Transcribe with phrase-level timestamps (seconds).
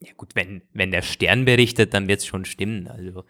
[0.00, 2.88] Ja gut, wenn, wenn der Stern berichtet, dann wird es schon stimmen.
[2.88, 3.24] Also.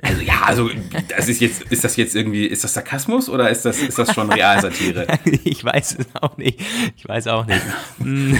[0.00, 0.70] Also ja, also
[1.08, 4.14] das ist jetzt, ist das jetzt irgendwie, ist das Sarkasmus oder ist das, ist das
[4.14, 5.06] schon Realsatire?
[5.44, 6.62] ich weiß es auch nicht.
[6.96, 7.60] Ich weiß auch nicht.
[7.98, 8.38] Hm.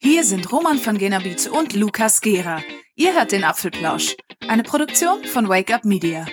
[0.00, 2.60] Hier sind Roman von Genabit und Lukas Gera.
[2.96, 4.16] Ihr hört den Apfelplausch,
[4.48, 6.26] eine Produktion von Wake Up Media.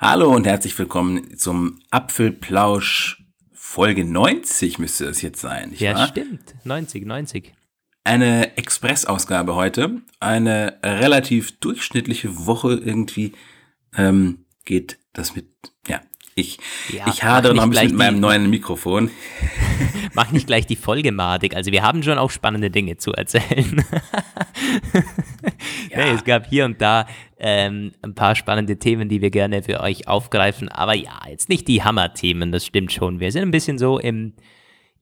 [0.00, 5.72] Hallo und herzlich willkommen zum Apfelplausch Folge 90 müsste es jetzt sein.
[5.76, 6.06] ja, wahr?
[6.06, 6.54] stimmt.
[6.62, 7.52] 90, 90.
[8.04, 10.00] Eine Express-Ausgabe heute.
[10.20, 13.32] Eine relativ durchschnittliche Woche irgendwie
[13.96, 15.48] ähm, geht das mit,
[16.38, 16.58] ich,
[16.92, 19.10] ja, ich hadere noch ein bisschen mit meinem neuen Mikrofon.
[20.14, 21.54] mach nicht gleich die Folgematik.
[21.54, 23.84] Also wir haben schon auch spannende Dinge zu erzählen.
[25.90, 25.96] ja.
[25.96, 27.06] nee, es gab hier und da
[27.38, 30.68] ähm, ein paar spannende Themen, die wir gerne für euch aufgreifen.
[30.68, 33.20] Aber ja, jetzt nicht die Hammer-Themen, das stimmt schon.
[33.20, 34.32] Wir sind ein bisschen so im,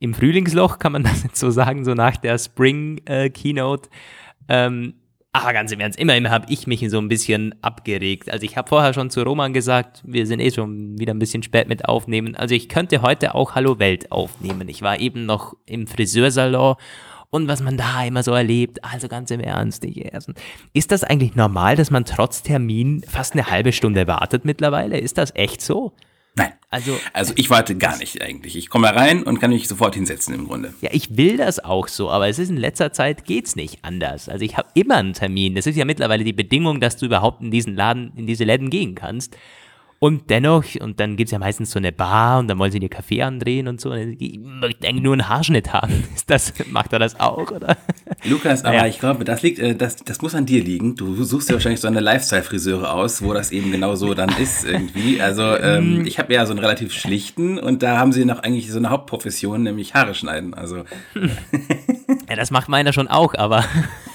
[0.00, 3.88] im Frühlingsloch, kann man das jetzt so sagen, so nach der Spring-Keynote.
[4.48, 4.94] Äh, ähm,
[5.42, 8.30] aber ganz im Ernst, immerhin habe ich mich so ein bisschen abgeregt.
[8.30, 11.42] Also ich habe vorher schon zu Roman gesagt, wir sind eh schon wieder ein bisschen
[11.42, 12.34] spät mit aufnehmen.
[12.36, 14.68] Also ich könnte heute auch Hallo Welt aufnehmen.
[14.68, 16.76] Ich war eben noch im Friseursalon
[17.30, 18.82] und was man da immer so erlebt.
[18.84, 20.10] Also ganz im Ernst, ich
[20.72, 24.98] Ist das eigentlich normal, dass man trotz Termin fast eine halbe Stunde wartet mittlerweile?
[24.98, 25.92] Ist das echt so?
[26.36, 26.52] Nein.
[26.70, 28.56] Also, also ich warte gar nicht eigentlich.
[28.56, 30.74] Ich komme rein und kann mich sofort hinsetzen im Grunde.
[30.82, 34.28] Ja, ich will das auch so, aber es ist in letzter Zeit geht's nicht anders.
[34.28, 35.54] Also ich habe immer einen Termin.
[35.54, 38.68] Das ist ja mittlerweile die Bedingung, dass du überhaupt in diesen Laden, in diese Läden
[38.68, 39.36] gehen kannst.
[39.98, 42.80] Und dennoch, und dann gibt es ja meistens so eine Bar und dann wollen sie
[42.80, 43.92] dir Kaffee andrehen und so.
[43.92, 46.04] Und ich möchte eigentlich nur einen Haarschnitt haben.
[46.14, 47.78] Ist das, macht er das auch, oder?
[48.24, 48.88] Lukas, aber naja.
[48.88, 50.96] ich glaube, das liegt, äh, das, das muss an dir liegen.
[50.96, 54.64] Du suchst dir wahrscheinlich so eine Lifestyle-Friseure aus, wo das eben genau so dann ist
[54.64, 55.20] irgendwie.
[55.20, 56.06] Also ähm, mm.
[56.06, 58.90] ich habe ja so einen relativ schlichten und da haben sie noch eigentlich so eine
[58.90, 60.54] Hauptprofession, nämlich Haare schneiden.
[60.54, 60.84] Also.
[62.28, 63.64] Ja, das macht meiner schon auch, aber.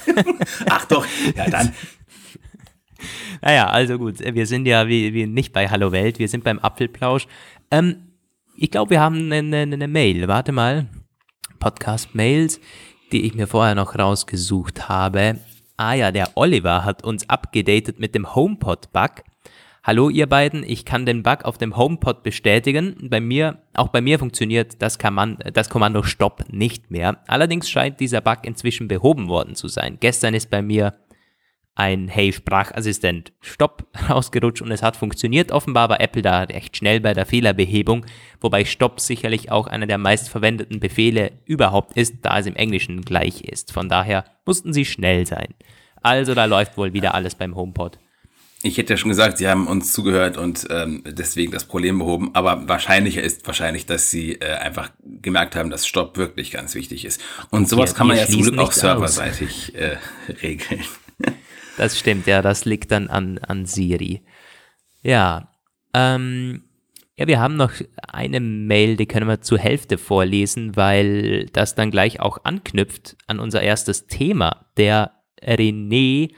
[0.70, 1.06] Ach doch,
[1.36, 1.72] ja dann,
[3.46, 6.60] naja, also gut, wir sind ja wie, wie nicht bei Hallo Welt, wir sind beim
[6.60, 7.28] Apfelplausch.
[7.72, 8.12] Ähm,
[8.56, 10.28] ich glaube, wir haben eine, eine, eine Mail.
[10.28, 10.88] Warte mal.
[11.60, 12.60] Podcast-Mails,
[13.12, 15.40] die ich mir vorher noch rausgesucht habe.
[15.78, 19.24] Ah ja, der Oliver hat uns abgedatet mit dem HomePod-Bug.
[19.84, 23.10] Hallo ihr beiden, ich kann den Bug auf dem HomePod bestätigen.
[23.10, 27.18] Bei mir, auch bei mir funktioniert das, Kommando, das Kommando Stopp nicht mehr.
[27.26, 29.98] Allerdings scheint dieser Bug inzwischen behoben worden zu sein.
[30.00, 30.94] Gestern ist bei mir
[31.76, 35.52] ein Hey Sprachassistent Stopp rausgerutscht und es hat funktioniert.
[35.52, 38.06] Offenbar war Apple da recht schnell bei der Fehlerbehebung,
[38.40, 43.42] wobei Stopp sicherlich auch einer der meistverwendeten Befehle überhaupt ist, da es im Englischen gleich
[43.42, 43.72] ist.
[43.72, 45.54] Von daher mussten sie schnell sein.
[46.02, 48.00] Also da läuft wohl wieder alles beim HomePod.
[48.64, 52.30] Ich hätte ja schon gesagt, Sie haben uns zugehört und ähm, deswegen das Problem behoben.
[52.34, 57.06] Aber wahrscheinlicher ist wahrscheinlich, dass Sie äh, einfach gemerkt haben, dass Stopp wirklich ganz wichtig
[57.06, 57.20] ist.
[57.50, 59.98] Und sowas kann man ja zum Glück auch serverseitig äh,
[60.44, 60.82] regeln.
[61.82, 64.22] Das stimmt, ja, das liegt dann an, an Siri.
[65.02, 65.50] Ja,
[65.96, 66.62] ähm,
[67.18, 67.72] ja, wir haben noch
[68.08, 73.40] eine Mail, die können wir zur Hälfte vorlesen, weil das dann gleich auch anknüpft an
[73.40, 74.68] unser erstes Thema.
[74.78, 76.36] Der René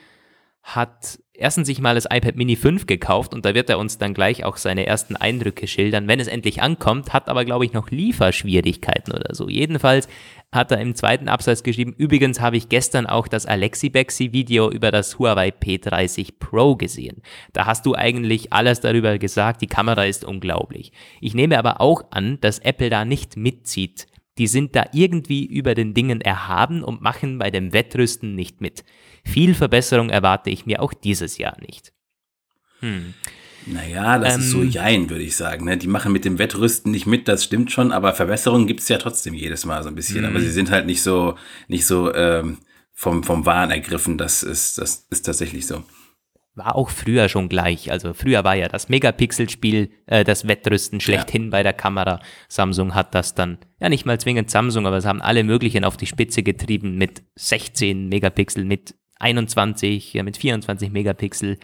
[0.62, 4.14] hat erstens sich mal das iPad Mini 5 gekauft und da wird er uns dann
[4.14, 7.90] gleich auch seine ersten Eindrücke schildern, wenn es endlich ankommt, hat aber glaube ich noch
[7.90, 9.50] Lieferschwierigkeiten oder so.
[9.50, 10.08] Jedenfalls
[10.54, 14.72] hat er im zweiten Absatz geschrieben, übrigens habe ich gestern auch das Alexi Bexi Video
[14.72, 17.22] über das Huawei P30 Pro gesehen.
[17.54, 20.92] Da hast du eigentlich alles darüber gesagt, die Kamera ist unglaublich.
[21.22, 24.08] Ich nehme aber auch an, dass Apple da nicht mitzieht.
[24.38, 28.84] Die sind da irgendwie über den Dingen erhaben und machen bei dem Wettrüsten nicht mit.
[29.24, 31.94] Viel Verbesserung erwarte ich mir auch dieses Jahr nicht.
[32.80, 33.14] Hm.
[33.66, 34.70] Naja, das ähm, ist so ähm.
[34.70, 35.66] Jein, würde ich sagen.
[35.66, 35.78] Ne?
[35.78, 38.98] Die machen mit dem Wettrüsten nicht mit, das stimmt schon, aber Verbesserungen gibt es ja
[38.98, 40.26] trotzdem jedes Mal so ein bisschen.
[40.26, 40.42] Aber hm.
[40.42, 41.36] sie sind halt nicht so,
[41.68, 42.58] nicht so ähm,
[42.94, 44.18] vom, vom Wahn ergriffen.
[44.18, 45.84] Das ist, das ist tatsächlich so.
[46.56, 47.92] War auch früher schon gleich.
[47.92, 51.50] Also früher war ja das Megapixel-Spiel äh, das Wettrüsten schlechthin ja.
[51.50, 52.20] bei der Kamera.
[52.48, 55.98] Samsung hat das dann, ja nicht mal zwingend Samsung, aber es haben alle möglichen auf
[55.98, 61.58] die Spitze getrieben mit 16 Megapixel, mit 21, ja, mit 24 Megapixel.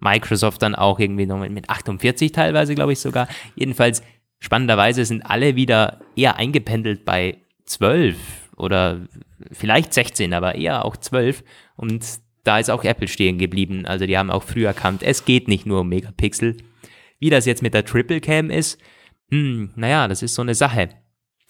[0.00, 3.28] Microsoft dann auch irgendwie noch mit 48 teilweise, glaube ich sogar.
[3.56, 4.02] Jedenfalls,
[4.40, 8.16] spannenderweise sind alle wieder eher eingependelt bei 12
[8.56, 9.06] oder
[9.52, 11.44] vielleicht 16, aber eher auch 12.
[11.76, 12.04] Und
[12.44, 13.86] da ist auch Apple stehen geblieben.
[13.86, 16.56] Also die haben auch früh erkannt, es geht nicht nur um Megapixel.
[17.20, 18.78] Wie das jetzt mit der Triple Cam ist,
[19.30, 20.88] hm, naja, das ist so eine Sache.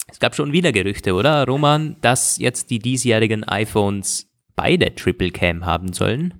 [0.07, 5.65] Es gab schon wieder Gerüchte, oder, Roman, dass jetzt die diesjährigen iPhones beide Triple Cam
[5.65, 6.33] haben sollen?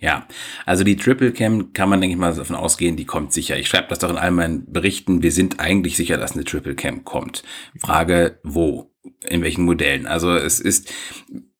[0.00, 0.26] Ja,
[0.66, 3.58] also die Triple Cam kann man, denke ich mal, davon ausgehen, die kommt sicher.
[3.58, 5.22] Ich schreibe das doch in all meinen Berichten.
[5.22, 7.42] Wir sind eigentlich sicher, dass eine Triple Cam kommt.
[7.78, 8.90] Frage, wo?
[9.28, 10.06] In welchen Modellen?
[10.06, 10.90] Also es ist,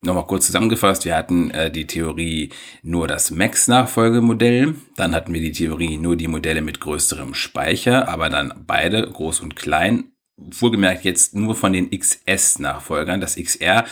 [0.04, 2.50] nochmal kurz zusammengefasst, wir hatten äh, die Theorie
[2.82, 8.30] nur das Max-Nachfolgemodell, dann hatten wir die Theorie nur die Modelle mit größerem Speicher, aber
[8.30, 13.20] dann beide, groß und klein, wohlgemerkt jetzt nur von den XS-Nachfolgern.
[13.20, 13.84] Das XR,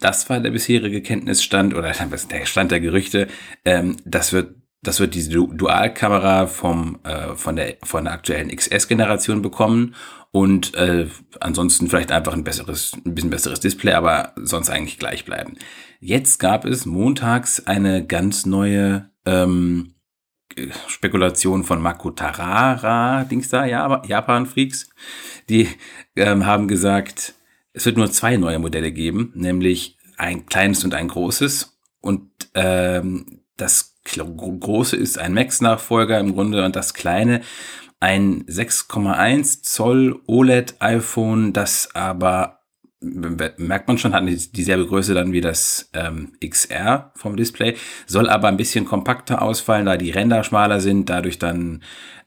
[0.00, 1.92] das war der bisherige Kenntnisstand oder
[2.30, 3.28] der Stand der Gerüchte.
[3.64, 9.42] Ähm, das wird das wird diese Dualkamera vom äh, von der von der aktuellen XS-Generation
[9.42, 9.94] bekommen
[10.30, 11.06] und äh,
[11.40, 15.56] ansonsten vielleicht einfach ein besseres, ein bisschen besseres Display, aber sonst eigentlich gleich bleiben.
[15.98, 19.94] Jetzt gab es montags eine ganz neue ähm,
[20.88, 24.88] Spekulation von Mako Tarara, Dings da, Japan-Freaks.
[25.48, 25.68] Die
[26.16, 27.34] ähm, haben gesagt,
[27.72, 31.76] es wird nur zwei neue Modelle geben, nämlich ein kleines und ein großes.
[32.00, 37.42] Und ähm, das große ist ein Max-Nachfolger im Grunde und das kleine
[38.00, 42.55] ein 6,1 Zoll OLED-iPhone, das aber
[43.58, 47.76] merkt man schon, hat dieselbe Größe dann wie das ähm, XR vom Display,
[48.06, 51.82] soll aber ein bisschen kompakter ausfallen, da die Ränder schmaler sind, dadurch dann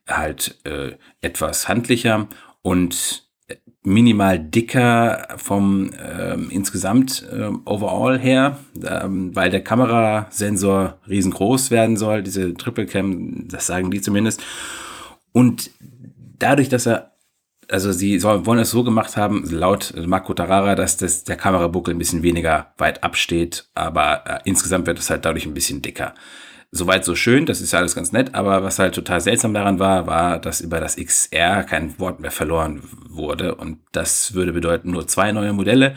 [0.07, 2.27] halt äh, etwas handlicher
[2.61, 3.29] und
[3.83, 12.21] minimal dicker vom ähm, insgesamt ähm, overall her, ähm, weil der Kamerasensor riesengroß werden soll,
[12.21, 14.43] diese Triple Cam, das sagen die zumindest.
[15.31, 15.71] Und
[16.37, 17.13] dadurch, dass er
[17.69, 21.99] also sie wollen es so gemacht haben, laut Marco Tarara, dass das, der Kamerabuckel ein
[21.99, 26.13] bisschen weniger weit absteht, aber äh, insgesamt wird es halt dadurch ein bisschen dicker.
[26.71, 29.79] Soweit so schön, das ist ja alles ganz nett, aber was halt total seltsam daran
[29.79, 34.91] war, war, dass über das XR kein Wort mehr verloren wurde und das würde bedeuten
[34.91, 35.95] nur zwei neue Modelle,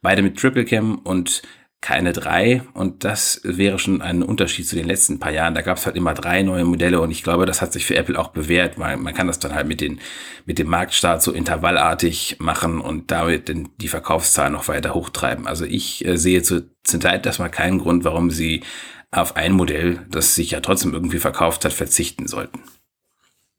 [0.00, 1.42] beide mit Triple Cam und
[1.84, 2.62] keine drei.
[2.72, 5.54] Und das wäre schon ein Unterschied zu den letzten paar Jahren.
[5.54, 7.94] Da gab es halt immer drei neue Modelle und ich glaube, das hat sich für
[7.94, 10.00] Apple auch bewährt, weil man kann das dann halt mit, den,
[10.46, 13.52] mit dem Marktstart so intervallartig machen und damit
[13.82, 15.46] die Verkaufszahlen noch weiter hochtreiben.
[15.46, 18.62] Also ich äh, sehe zu, zur Zeit erstmal keinen Grund, warum sie
[19.10, 22.60] auf ein Modell, das sich ja trotzdem irgendwie verkauft hat, verzichten sollten.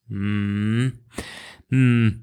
[0.08, 0.94] Hm.
[1.70, 2.22] Hm.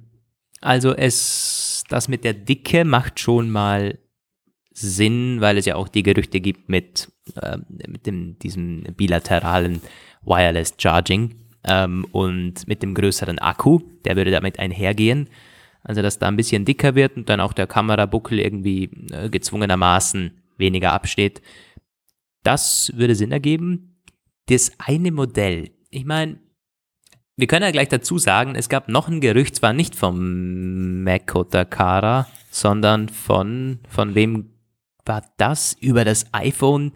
[0.60, 4.00] Also es, das mit der Dicke macht schon mal
[4.72, 7.10] Sinn, weil es ja auch die Gerüchte gibt mit,
[7.40, 9.80] äh, mit dem, diesem bilateralen
[10.24, 11.34] Wireless Charging
[11.64, 15.28] ähm, und mit dem größeren Akku, der würde damit einhergehen.
[15.84, 20.30] Also, dass da ein bisschen dicker wird und dann auch der Kamerabuckel irgendwie äh, gezwungenermaßen
[20.56, 21.42] weniger absteht.
[22.44, 24.00] Das würde Sinn ergeben.
[24.46, 26.38] Das eine Modell, ich meine,
[27.36, 31.44] wir können ja gleich dazu sagen, es gab noch ein Gerücht, zwar nicht vom Mako
[31.44, 34.51] Takara, sondern von, von wem
[35.04, 36.92] war das über das iPhone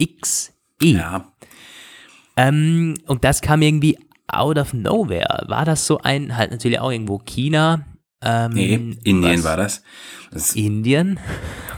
[0.00, 0.52] XE.
[0.82, 1.32] Ja.
[2.36, 5.44] Ähm, und das kam irgendwie out of nowhere.
[5.48, 7.84] War das so ein, halt natürlich auch irgendwo China?
[8.24, 8.74] Ähm, nee,
[9.04, 9.44] Indien was?
[9.44, 9.82] war das.
[10.30, 10.54] das.
[10.56, 11.18] Indien?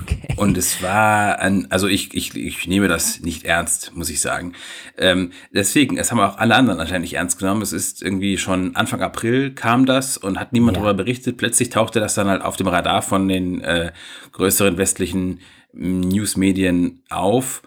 [0.06, 0.34] Okay.
[0.36, 4.52] Und es war ein, also ich, ich, ich nehme das nicht ernst, muss ich sagen.
[4.96, 7.60] Ähm, deswegen, es haben auch alle anderen anscheinend nicht ernst genommen.
[7.60, 10.84] Es ist irgendwie schon Anfang April kam das und hat niemand ja.
[10.84, 11.38] darüber berichtet.
[11.38, 13.90] Plötzlich tauchte das dann halt auf dem Radar von den äh,
[14.30, 15.40] größeren westlichen
[15.72, 17.62] Newsmedien auf.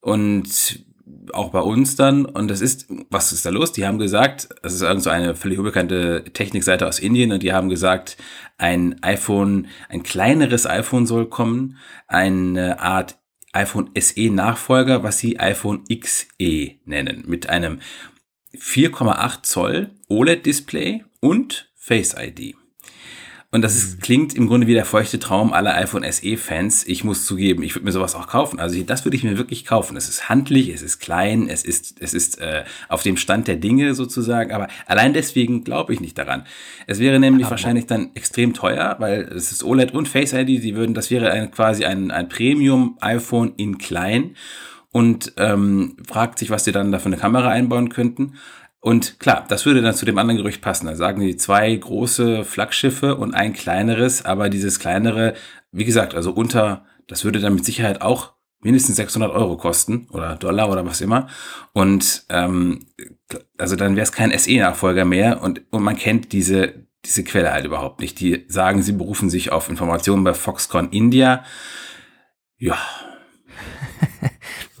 [0.00, 0.84] Und
[1.34, 2.24] auch bei uns dann.
[2.24, 3.72] Und das ist, was ist da los?
[3.72, 7.52] Die haben gesagt, das ist irgend so eine völlig unbekannte Technikseite aus Indien und die
[7.52, 8.16] haben gesagt,
[8.58, 13.18] ein iPhone, ein kleineres iPhone soll kommen, eine Art
[13.52, 17.80] iPhone SE Nachfolger, was sie iPhone XE nennen, mit einem
[18.54, 22.54] 4,8 Zoll OLED Display und Face ID.
[23.56, 26.86] Und das ist, klingt im Grunde wie der feuchte Traum aller iPhone SE-Fans.
[26.86, 28.60] Ich muss zugeben, ich würde mir sowas auch kaufen.
[28.60, 29.96] Also das würde ich mir wirklich kaufen.
[29.96, 33.56] Es ist handlich, es ist klein, es ist, es ist äh, auf dem Stand der
[33.56, 34.52] Dinge sozusagen.
[34.52, 36.44] Aber allein deswegen glaube ich nicht daran.
[36.86, 40.48] Es wäre nämlich aber wahrscheinlich dann extrem teuer, weil es ist OLED und Face ID.
[40.48, 44.36] Die würden, das wäre ein, quasi ein, ein Premium-iPhone in klein
[44.92, 48.34] und ähm, fragt sich, was sie dann da für eine Kamera einbauen könnten.
[48.86, 50.86] Und klar, das würde dann zu dem anderen Gerücht passen.
[50.86, 55.34] Da sagen die zwei große Flaggschiffe und ein kleineres, aber dieses kleinere,
[55.72, 60.36] wie gesagt, also unter, das würde dann mit Sicherheit auch mindestens 600 Euro kosten oder
[60.36, 61.26] Dollar oder was immer.
[61.72, 62.86] Und ähm,
[63.58, 67.64] also dann wäre es kein SE-Nachfolger mehr und, und man kennt diese, diese Quelle halt
[67.64, 68.20] überhaupt nicht.
[68.20, 71.42] Die sagen, sie berufen sich auf Informationen bei Foxconn India.
[72.56, 72.78] Ja,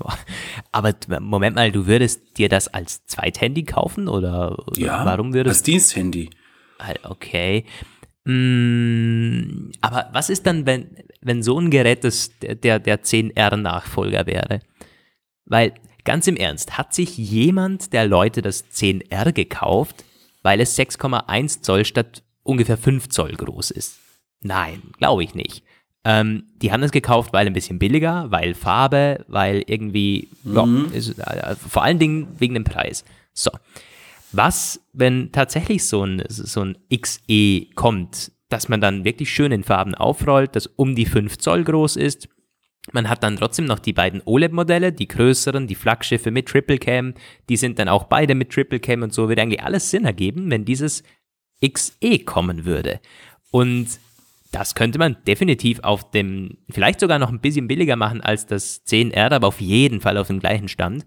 [0.76, 5.62] Aber Moment mal, du würdest dir das als Zweithandy kaufen oder, ja, warum würdest als
[5.62, 6.28] Diensthandy.
[7.02, 7.64] Okay.
[8.24, 14.60] Mm, aber was ist dann, wenn, wenn so ein Gerät das, der, der 10R-Nachfolger wäre?
[15.46, 15.72] Weil
[16.04, 20.04] ganz im Ernst, hat sich jemand der Leute das 10R gekauft,
[20.42, 23.96] weil es 6,1 Zoll statt ungefähr 5 Zoll groß ist?
[24.42, 25.64] Nein, glaube ich nicht.
[26.08, 30.54] Ähm, die haben es gekauft, weil ein bisschen billiger, weil Farbe, weil irgendwie, mhm.
[30.54, 33.04] ja, ist, äh, vor allen Dingen wegen dem Preis.
[33.32, 33.50] So.
[34.30, 39.64] Was, wenn tatsächlich so ein, so ein XE kommt, dass man dann wirklich schön in
[39.64, 42.28] Farben aufrollt, das um die 5 Zoll groß ist,
[42.92, 47.14] man hat dann trotzdem noch die beiden OLED-Modelle, die größeren, die Flaggschiffe mit Triple Cam,
[47.48, 50.48] die sind dann auch beide mit Triple Cam und so, würde eigentlich alles Sinn ergeben,
[50.52, 51.02] wenn dieses
[51.68, 53.00] XE kommen würde.
[53.50, 53.88] Und
[54.52, 58.84] das könnte man definitiv auf dem, vielleicht sogar noch ein bisschen billiger machen als das
[58.86, 61.06] 10R, aber auf jeden Fall auf dem gleichen Stand.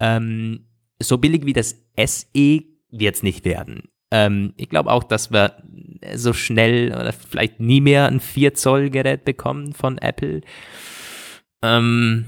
[0.00, 0.66] Ähm,
[0.98, 3.88] so billig wie das SE wird es nicht werden.
[4.10, 5.62] Ähm, ich glaube auch, dass wir
[6.14, 10.42] so schnell oder vielleicht nie mehr ein 4 Zoll Gerät bekommen von Apple.
[11.62, 12.26] Ähm,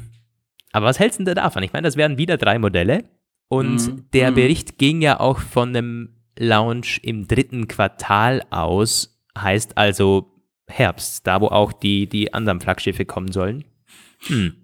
[0.73, 1.63] aber was hältst du denn davon?
[1.63, 3.05] Ich meine, das wären wieder drei Modelle.
[3.49, 4.11] Und mhm.
[4.13, 4.35] der mhm.
[4.35, 9.23] Bericht ging ja auch von einem Launch im dritten Quartal aus.
[9.39, 10.34] Heißt also
[10.66, 13.64] Herbst, da wo auch die, die anderen Flaggschiffe kommen sollen.
[14.26, 14.54] Hm.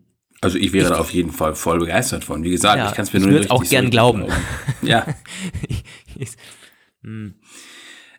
[0.41, 2.43] Also ich wäre ich, da auf jeden Fall voll begeistert von.
[2.43, 4.25] Wie gesagt, ja, ich kann es mir nur nicht auch gern so glauben.
[4.25, 4.43] glauben.
[4.83, 5.07] Ja.
[7.03, 7.35] hm.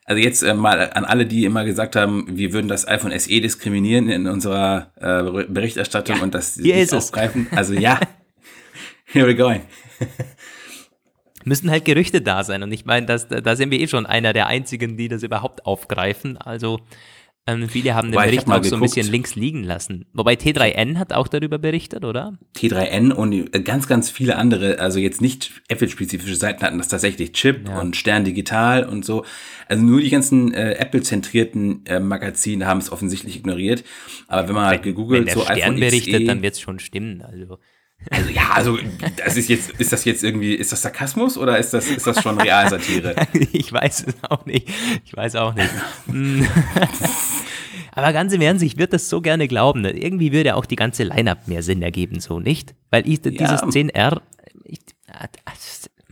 [0.06, 3.42] Also jetzt äh, mal an alle, die immer gesagt haben, wir würden das iPhone SE
[3.42, 7.48] diskriminieren in unserer äh, Berichterstattung ja, und das nicht aufgreifen.
[7.52, 8.00] Also ja,
[9.06, 9.62] here we going.
[11.44, 14.46] Müssen halt Gerüchte da sein und ich meine, da sind wir eh schon einer der
[14.46, 16.38] einzigen, die das überhaupt aufgreifen.
[16.38, 16.80] Also
[17.48, 18.66] ähm, viele haben den Wobei, Bericht auch geguckt.
[18.68, 20.06] so ein bisschen links liegen lassen.
[20.14, 22.38] Wobei T3N hat auch darüber berichtet, oder?
[22.56, 27.32] T3N und äh, ganz, ganz viele andere, also jetzt nicht Apple-spezifische Seiten hatten das tatsächlich
[27.32, 27.80] Chip ja.
[27.80, 29.26] und Stern Digital und so.
[29.68, 33.84] Also nur die ganzen äh, Apple-zentrierten äh, Magazine haben es offensichtlich ignoriert.
[34.28, 36.62] Aber wenn man halt gegoogelt, wenn der so Stern iPhone berichtet, XE, dann wird es
[36.62, 37.24] schon stimmen.
[37.24, 37.58] Also.
[38.10, 38.80] Also ja, also
[39.24, 42.22] das ist jetzt, ist das jetzt irgendwie, ist das Sarkasmus oder ist das, ist das
[42.22, 43.16] schon Realsatire?
[43.52, 44.68] ich weiß es auch nicht.
[45.06, 45.70] Ich weiß auch nicht.
[47.94, 49.86] Aber ganz im Ernst, ich würde das so gerne glauben.
[49.86, 52.74] Irgendwie würde auch die ganze Line-Up mehr Sinn ergeben, so nicht?
[52.90, 53.68] Weil ich, dieses ja.
[53.68, 54.22] 10R,
[54.64, 54.80] ich,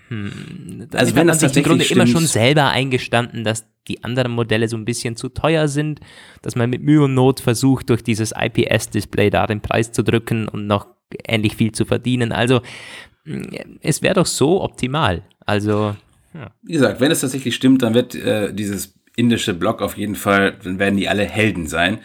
[0.10, 2.02] hm, also wenn das sich im Grunde stimmt.
[2.02, 6.00] immer schon selber eingestanden, dass die anderen Modelle so ein bisschen zu teuer sind,
[6.42, 10.48] dass man mit Mühe und Not versucht, durch dieses IPS-Display da den Preis zu drücken
[10.48, 10.88] und noch
[11.28, 12.32] ähnlich viel zu verdienen.
[12.32, 12.62] Also
[13.82, 15.24] es wäre doch so optimal.
[15.46, 15.96] Also
[16.34, 16.52] ja.
[16.62, 20.58] Wie gesagt, wenn es tatsächlich stimmt, dann wird äh, dieses indische Block auf jeden Fall,
[20.64, 22.00] dann werden die alle Helden sein.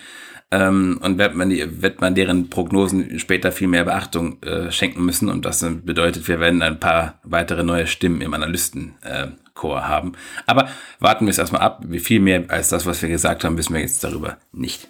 [0.51, 5.05] Ähm, und wird man, die, wird man deren Prognosen später viel mehr Beachtung äh, schenken
[5.05, 5.29] müssen.
[5.29, 10.13] Und das bedeutet, wir werden ein paar weitere neue Stimmen im Analystenchor äh, haben.
[10.47, 10.69] Aber
[11.01, 11.83] warten wir es erstmal ab.
[11.87, 14.89] Wie viel mehr als das, was wir gesagt haben, wissen wir jetzt darüber nicht.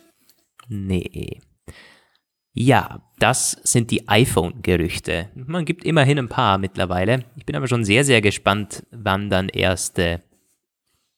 [0.68, 1.40] Nee.
[2.52, 5.30] Ja, das sind die iPhone-Gerüchte.
[5.34, 7.24] Man gibt immerhin ein paar mittlerweile.
[7.36, 10.20] Ich bin aber schon sehr, sehr gespannt, wann dann erste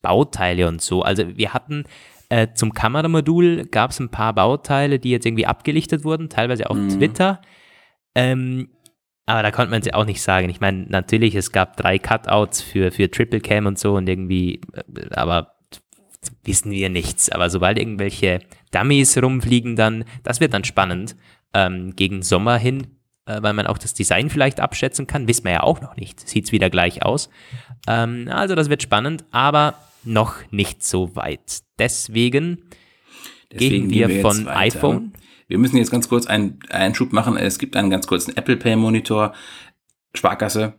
[0.01, 1.01] Bauteile und so.
[1.01, 1.83] Also wir hatten
[2.29, 6.77] äh, zum Kameramodul gab es ein paar Bauteile, die jetzt irgendwie abgelichtet wurden, teilweise auf
[6.77, 6.87] mhm.
[6.91, 7.41] Twitter.
[8.15, 8.69] Ähm,
[9.25, 10.47] aber da konnte man es ja auch nicht sagen.
[10.47, 14.61] Ich meine, natürlich, es gab drei Cutouts für, für Triple Cam und so und irgendwie,
[14.71, 15.57] äh, aber
[16.45, 17.29] wissen wir nichts.
[17.29, 18.39] Aber sobald irgendwelche
[18.71, 21.17] Dummies rumfliegen, dann, das wird dann spannend
[21.53, 22.87] ähm, gegen Sommer hin,
[23.25, 25.27] äh, weil man auch das Design vielleicht abschätzen kann.
[25.27, 26.27] Wissen wir ja auch noch nicht.
[26.27, 27.29] Sieht es wieder gleich aus.
[27.87, 31.61] Ähm, also das wird spannend, aber noch nicht so weit.
[31.79, 32.63] Deswegen,
[33.51, 35.13] Deswegen gehen wir, wir von iPhone.
[35.47, 37.37] Wir müssen jetzt ganz kurz einen, einen Schub machen.
[37.37, 39.33] Es gibt einen ganz kurzen Apple Pay Monitor.
[40.13, 40.73] Sparkasse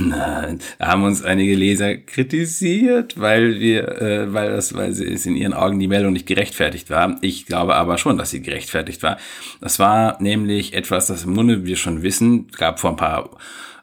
[0.00, 5.54] Nein, haben uns einige Leser kritisiert, weil wir, äh, weil das, weil es in ihren
[5.54, 7.16] Augen die Meldung nicht gerechtfertigt war.
[7.22, 9.16] Ich glaube aber schon, dass sie gerechtfertigt war.
[9.60, 12.48] Das war nämlich etwas, das im Grunde wir schon wissen.
[12.50, 13.30] Es gab vor ein paar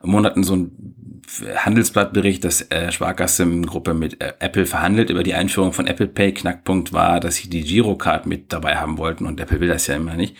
[0.03, 0.71] Monaten so ein
[1.55, 6.33] Handelsblattbericht, dass äh, Sparkassen-Gruppe mit äh, Apple verhandelt über die Einführung von Apple Pay.
[6.33, 9.95] Knackpunkt war, dass sie die Girocard mit dabei haben wollten und Apple will das ja
[9.95, 10.35] immer nicht.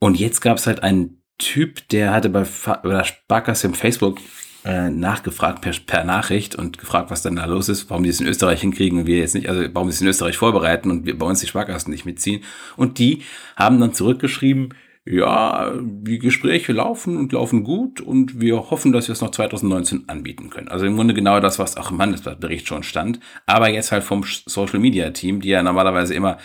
[0.00, 2.44] Und jetzt gab es halt einen Typ, der hatte bei,
[2.82, 4.18] bei der Sparkasse im Facebook
[4.64, 8.20] äh, nachgefragt per, per Nachricht und gefragt, was denn da los ist, warum die es
[8.20, 11.06] in Österreich hinkriegen und wir jetzt nicht, also warum sie es in Österreich vorbereiten und
[11.06, 12.42] wir bei uns die Sparkassen nicht mitziehen.
[12.76, 13.22] Und die
[13.56, 14.74] haben dann zurückgeschrieben,
[15.06, 20.08] ja, die Gespräche laufen und laufen gut und wir hoffen, dass wir es noch 2019
[20.08, 20.68] anbieten können.
[20.68, 24.24] Also im Grunde genau das, was auch im Handelsblattbericht schon stand, aber jetzt halt vom
[24.24, 26.38] Social Media Team, die ja normalerweise immer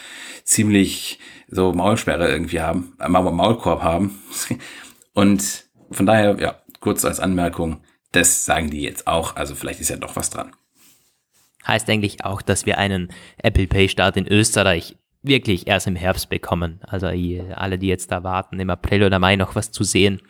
[0.44, 4.20] ziemlich so Maulsperre irgendwie haben, äh, Maulkorb haben.
[5.14, 7.82] Und von daher, ja, kurz als Anmerkung,
[8.16, 10.52] das sagen die jetzt auch, also vielleicht ist ja doch was dran.
[11.68, 16.30] Heißt eigentlich auch, dass wir einen Apple Pay Start in Österreich wirklich erst im Herbst
[16.30, 16.80] bekommen.
[16.84, 20.22] Also alle, die jetzt da warten, im April oder Mai noch was zu sehen,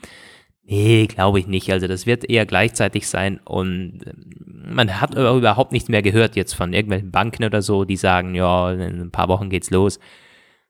[0.68, 1.72] Nee, glaube ich nicht.
[1.72, 6.54] Also das wird eher gleichzeitig sein und ähm, man hat überhaupt nichts mehr gehört jetzt
[6.54, 10.00] von irgendwelchen Banken oder so, die sagen, ja, in ein paar Wochen geht's los.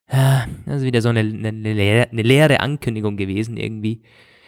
[0.07, 4.03] Das ist wieder so eine, eine, eine leere Ankündigung gewesen irgendwie.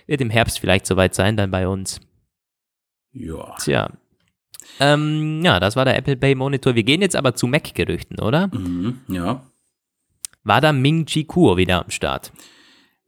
[0.06, 2.02] Wird im Herbst vielleicht soweit sein, dann bei uns.
[3.20, 3.56] Ja.
[3.60, 3.90] Tja.
[4.80, 6.76] Ähm, ja, das war der Apple Pay Monitor.
[6.76, 8.48] Wir gehen jetzt aber zu Mac-Gerüchten, oder?
[8.54, 9.42] Mhm, ja.
[10.44, 12.32] War da Ming Chi Kuo wieder am Start?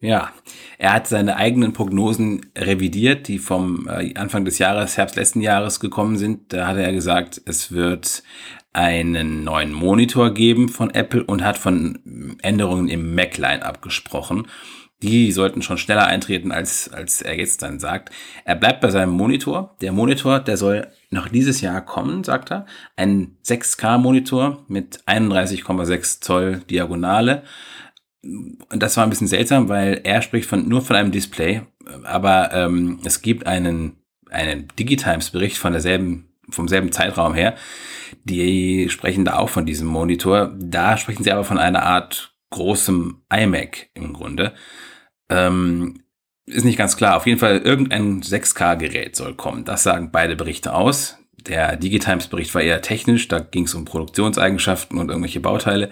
[0.02, 0.32] Ja,
[0.78, 5.82] er hat seine eigenen Prognosen revidiert, die vom äh, Anfang des Jahres, Herbst letzten Jahres
[5.82, 6.54] gekommen sind.
[6.54, 8.24] Da hat er gesagt, es wird
[8.72, 14.48] einen neuen Monitor geben von Apple und hat von Änderungen im Mac-Line abgesprochen.
[15.02, 18.12] Die sollten schon schneller eintreten, als, als er jetzt dann sagt.
[18.44, 19.78] Er bleibt bei seinem Monitor.
[19.82, 22.66] Der Monitor, der soll noch dieses Jahr kommen, sagt er.
[22.98, 27.44] Ein 6K-Monitor mit 31,6 Zoll Diagonale
[28.22, 31.62] und das war ein bisschen seltsam, weil er spricht von, nur von einem Display,
[32.04, 33.98] aber ähm, es gibt einen,
[34.30, 37.56] einen Digitimes-Bericht von derselben, vom selben Zeitraum her.
[38.24, 40.54] Die sprechen da auch von diesem Monitor.
[40.60, 44.54] Da sprechen sie aber von einer Art großem iMac im Grunde.
[45.30, 46.02] Ähm,
[46.46, 47.18] ist nicht ganz klar.
[47.18, 49.66] Auf jeden Fall irgendein 6K-Gerät soll kommen.
[49.66, 51.18] Das sagen beide Berichte aus.
[51.48, 55.90] Der Digitimes-Bericht war eher technisch, da ging es um Produktionseigenschaften und irgendwelche Bauteile.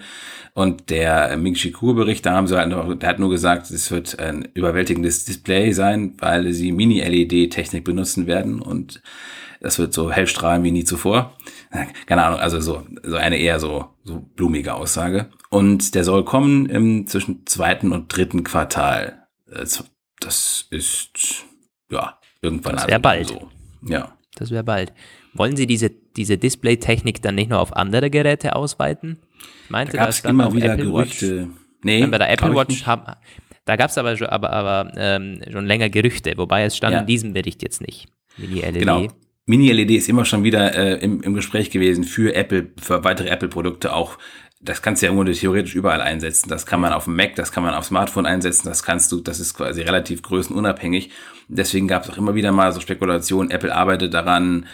[0.52, 3.90] Und der Ming Chi Kuo-Bericht, da haben sie halt noch, der hat nur gesagt, es
[3.90, 9.00] wird ein überwältigendes Display sein, weil sie Mini-LED-Technik benutzen werden und
[9.60, 11.36] das wird so hell strahlen wie nie zuvor.
[12.06, 15.26] Keine Ahnung, also so, so eine eher so, so blumige Aussage.
[15.50, 19.17] Und der soll kommen im zwischen zweiten und dritten Quartal.
[19.50, 21.44] Das ist,
[21.90, 22.76] ja, irgendwann.
[22.76, 23.28] Das wäre bald.
[23.28, 23.50] So.
[23.86, 24.16] Ja.
[24.34, 24.92] Das wäre bald.
[25.34, 29.18] Wollen Sie diese, diese Display-Technik dann nicht nur auf andere Geräte ausweiten?
[29.68, 31.42] Meinte da gab es immer wieder Apple Gerüchte.
[31.42, 31.50] Watch?
[31.82, 33.14] Nee, Wenn bei der Apple Watch haben,
[33.64, 37.00] da gab es aber, aber, aber ähm, schon länger Gerüchte, wobei es stand ja.
[37.00, 38.08] in diesem Bericht jetzt nicht.
[38.36, 38.74] Mini-LED.
[38.74, 39.06] Genau.
[39.46, 43.94] Mini-LED ist immer schon wieder äh, im, im Gespräch gewesen für Apple, für weitere Apple-Produkte
[43.94, 44.18] auch.
[44.60, 46.48] Das kannst du ja irgendwo theoretisch überall einsetzen.
[46.48, 49.20] Das kann man auf dem Mac, das kann man auf Smartphone einsetzen, das kannst du,
[49.20, 51.10] das ist quasi relativ größenunabhängig.
[51.48, 54.66] Deswegen gab es auch immer wieder mal so Spekulationen, Apple arbeitet daran,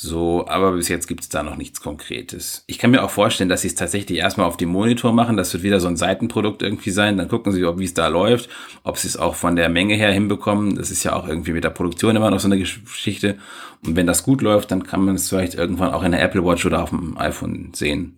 [0.00, 2.62] so, aber bis jetzt gibt es da noch nichts Konkretes.
[2.68, 5.36] Ich kann mir auch vorstellen, dass sie es tatsächlich erstmal auf dem Monitor machen.
[5.36, 7.16] Das wird wieder so ein Seitenprodukt irgendwie sein.
[7.16, 8.48] Dann gucken sie, ob wie es da läuft,
[8.84, 10.76] ob sie es auch von der Menge her hinbekommen.
[10.76, 13.38] Das ist ja auch irgendwie mit der Produktion immer noch so eine Geschichte.
[13.84, 16.44] Und wenn das gut läuft, dann kann man es vielleicht irgendwann auch in der Apple
[16.44, 18.17] Watch oder auf dem iPhone sehen.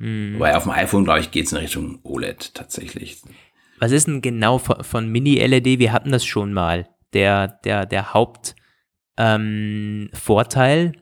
[0.00, 0.34] Hm.
[0.34, 3.22] Wobei auf dem iPhone, glaube ich, geht es in Richtung OLED tatsächlich.
[3.78, 5.78] Was ist denn genau von, von Mini-LED?
[5.78, 6.88] Wir hatten das schon mal.
[7.12, 8.52] Der, der, der Hauptvorteil
[10.94, 11.00] ähm,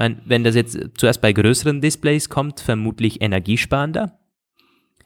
[0.00, 4.18] meine, wenn das jetzt zuerst bei größeren Displays kommt, vermutlich energiesparender,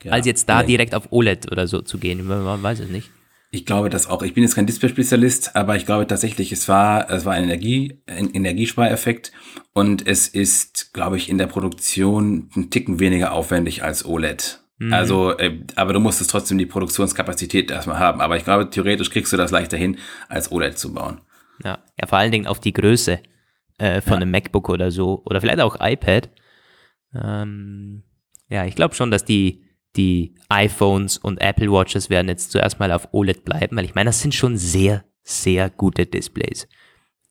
[0.01, 2.25] ja, als jetzt da direkt auf OLED oder so zu gehen.
[2.25, 3.11] Man weiß es nicht.
[3.55, 4.21] Ich glaube das auch.
[4.21, 8.01] Ich bin jetzt kein Display-Spezialist, aber ich glaube tatsächlich, es war, es war ein, Energie,
[8.05, 9.31] ein Energiespareffekt
[9.71, 14.59] und es ist, glaube ich, in der Produktion ein Ticken weniger aufwendig als OLED.
[14.79, 14.91] Mhm.
[14.91, 18.19] Also, äh, aber du musstest trotzdem die Produktionskapazität erstmal haben.
[18.19, 21.21] Aber ich glaube, theoretisch kriegst du das leichter hin, als OLED zu bauen.
[21.63, 23.21] Ja, ja vor allen Dingen auf die Größe
[23.77, 24.17] äh, von ja.
[24.17, 26.29] einem MacBook oder so oder vielleicht auch iPad.
[27.13, 28.03] Ähm,
[28.49, 29.63] ja, ich glaube schon, dass die,
[29.95, 34.09] die iPhones und Apple Watches werden jetzt zuerst mal auf OLED bleiben, weil ich meine,
[34.09, 36.67] das sind schon sehr, sehr gute Displays.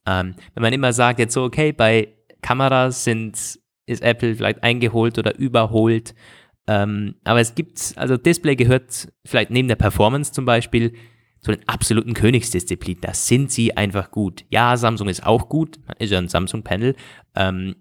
[0.07, 2.09] Ähm, wenn man immer sagt, jetzt so, okay, bei
[2.43, 6.15] Kameras sind, ist Apple vielleicht eingeholt oder überholt,
[6.67, 10.95] ähm, aber es gibt, also Display gehört vielleicht neben der Performance zum Beispiel
[11.41, 13.03] zu den absoluten Königsdisziplinen.
[13.03, 14.45] Da sind sie einfach gut.
[14.49, 16.97] Ja, Samsung ist auch gut, ist ja ein Samsung-Panel.
[17.35, 17.77] Ähm,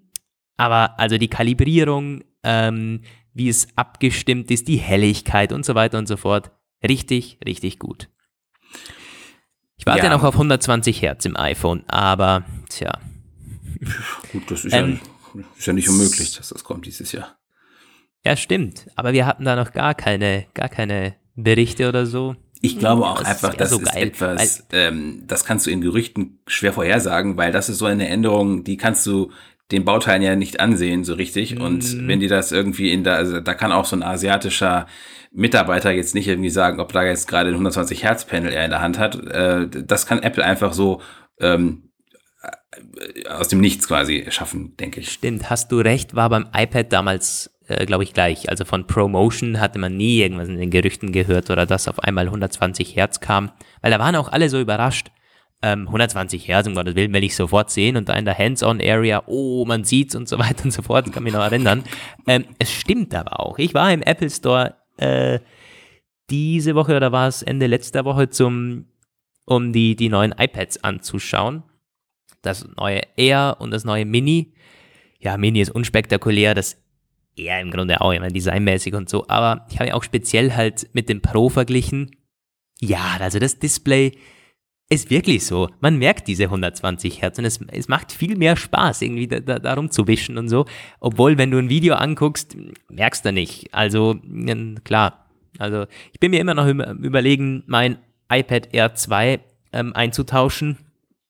[0.57, 3.01] aber also die Kalibrierung, ähm,
[3.33, 6.51] wie es abgestimmt ist, die Helligkeit und so weiter und so fort,
[6.87, 8.09] richtig, richtig gut.
[9.77, 12.99] Ich warte ja noch auf 120 Hertz im iPhone, aber tja.
[14.31, 14.99] Gut, das ist, ähm,
[15.33, 17.37] ja, ist ja nicht unmöglich, dass das kommt dieses Jahr.
[18.25, 18.89] Ja, stimmt.
[18.95, 22.35] Aber wir hatten da noch gar keine, gar keine Berichte oder so.
[22.61, 25.81] Ich glaube auch das einfach, das so ist geil, etwas, ähm, das kannst du in
[25.81, 29.31] Gerüchten schwer vorhersagen, weil das ist so eine Änderung, die kannst du
[29.73, 31.59] den Bauteilen ja nicht ansehen so richtig.
[31.59, 32.07] Und mhm.
[32.07, 34.87] wenn die das irgendwie in der, also da kann auch so ein asiatischer
[35.31, 38.71] Mitarbeiter jetzt nicht irgendwie sagen, ob da jetzt gerade ein 120 Hertz Panel er in
[38.71, 39.15] der Hand hat.
[39.15, 41.01] Äh, das kann Apple einfach so
[41.39, 41.89] ähm,
[43.29, 45.11] aus dem Nichts quasi schaffen, denke ich.
[45.11, 48.49] Stimmt, hast du recht, war beim iPad damals äh, glaube ich, gleich.
[48.49, 52.25] Also von Promotion hatte man nie irgendwas in den Gerüchten gehört oder dass auf einmal
[52.25, 55.11] 120 Hertz kam, weil da waren auch alle so überrascht.
[55.65, 59.23] Ähm, 120 Hertz, um Gottes Willen, will ich sofort sehen und da in der Hands-on-Area,
[59.27, 61.83] oh, man sieht's und so weiter und so fort, kann mich noch erinnern.
[62.27, 63.57] Ähm, es stimmt aber auch.
[63.57, 65.39] Ich war im Apple Store äh,
[66.29, 68.85] diese Woche oder war es Ende letzter Woche zum
[69.45, 71.63] um die, die neuen iPads anzuschauen.
[72.41, 74.53] Das neue Air und das neue Mini.
[75.19, 76.81] Ja, Mini ist unspektakulär, das
[77.35, 80.89] Air im Grunde auch immer designmäßig und so, aber ich habe ja auch speziell halt
[80.93, 82.11] mit dem Pro verglichen.
[82.79, 84.11] Ja, also das Display
[84.93, 85.69] ist wirklich so.
[85.81, 89.59] Man merkt diese 120 Hertz und es, es macht viel mehr Spaß, irgendwie da, da,
[89.59, 90.65] darum zu wischen und so.
[90.99, 92.55] Obwohl, wenn du ein Video anguckst,
[92.89, 93.73] merkst du nicht.
[93.73, 94.19] Also,
[94.83, 95.29] klar.
[95.57, 97.97] Also, ich bin mir immer noch überlegen, mein
[98.31, 99.39] iPad Air 2
[99.73, 100.77] ähm, einzutauschen.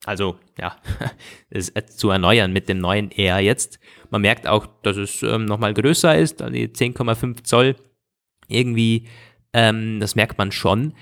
[0.05, 0.75] Also, ja,
[1.49, 3.79] es zu erneuern mit dem neuen Air jetzt.
[4.09, 7.75] Man merkt auch, dass es ähm, nochmal größer ist, also die 10,5 Zoll.
[8.47, 9.07] Irgendwie,
[9.53, 10.93] ähm, das merkt man schon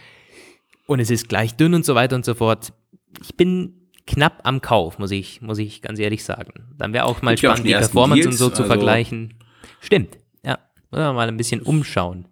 [0.91, 2.73] und es ist gleich dünn und so weiter und so fort.
[3.21, 6.75] Ich bin knapp am Kauf, muss ich, muss ich ganz ehrlich sagen.
[6.77, 9.35] Dann wäre auch mal spannend, auch die, Performance Deals, und so zu also vergleichen.
[9.79, 10.59] Stimmt, ja.
[10.91, 12.27] Müssen wir mal ein bisschen umschauen.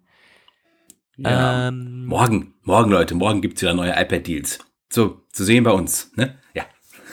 [1.16, 1.68] Ja.
[1.68, 4.58] Ähm, morgen, morgen, Leute, morgen gibt es wieder neue iPad-Deals.
[4.90, 6.38] So, zu sehen bei uns, ne?
[6.52, 6.64] Ja.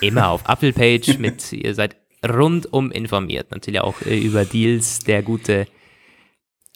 [0.02, 1.96] Immer auf Apple-Page mit, ihr seid
[2.28, 3.52] rundum informiert.
[3.52, 5.00] Natürlich auch äh, über Deals.
[5.00, 5.68] Der gute,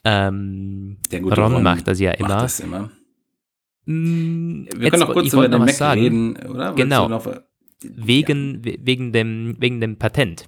[0.05, 2.29] ähm, der gute Ron, Ron macht das ja immer.
[2.29, 2.89] Macht das immer.
[3.85, 6.01] Wir können noch kurz über den Mac sagen.
[6.01, 6.73] reden, oder?
[6.73, 7.07] Genau.
[7.07, 7.25] Noch,
[7.81, 8.73] wegen, ja.
[8.79, 10.47] wegen, dem, wegen dem Patent.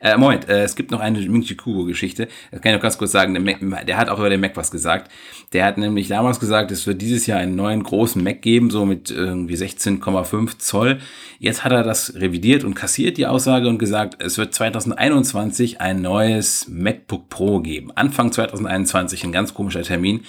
[0.00, 2.28] Äh, Moment, äh, es gibt noch eine Ming Kubo-Geschichte.
[2.50, 3.34] Das kann ich noch ganz kurz sagen.
[3.34, 5.10] Der, Mac, der, hat auch über den Mac was gesagt.
[5.52, 8.84] Der hat nämlich damals gesagt, es wird dieses Jahr einen neuen großen Mac geben, so
[8.84, 10.98] mit irgendwie 16,5 Zoll.
[11.38, 16.02] Jetzt hat er das revidiert und kassiert die Aussage und gesagt, es wird 2021 ein
[16.02, 17.92] neues MacBook Pro geben.
[17.94, 20.22] Anfang 2021, ein ganz komischer Termin.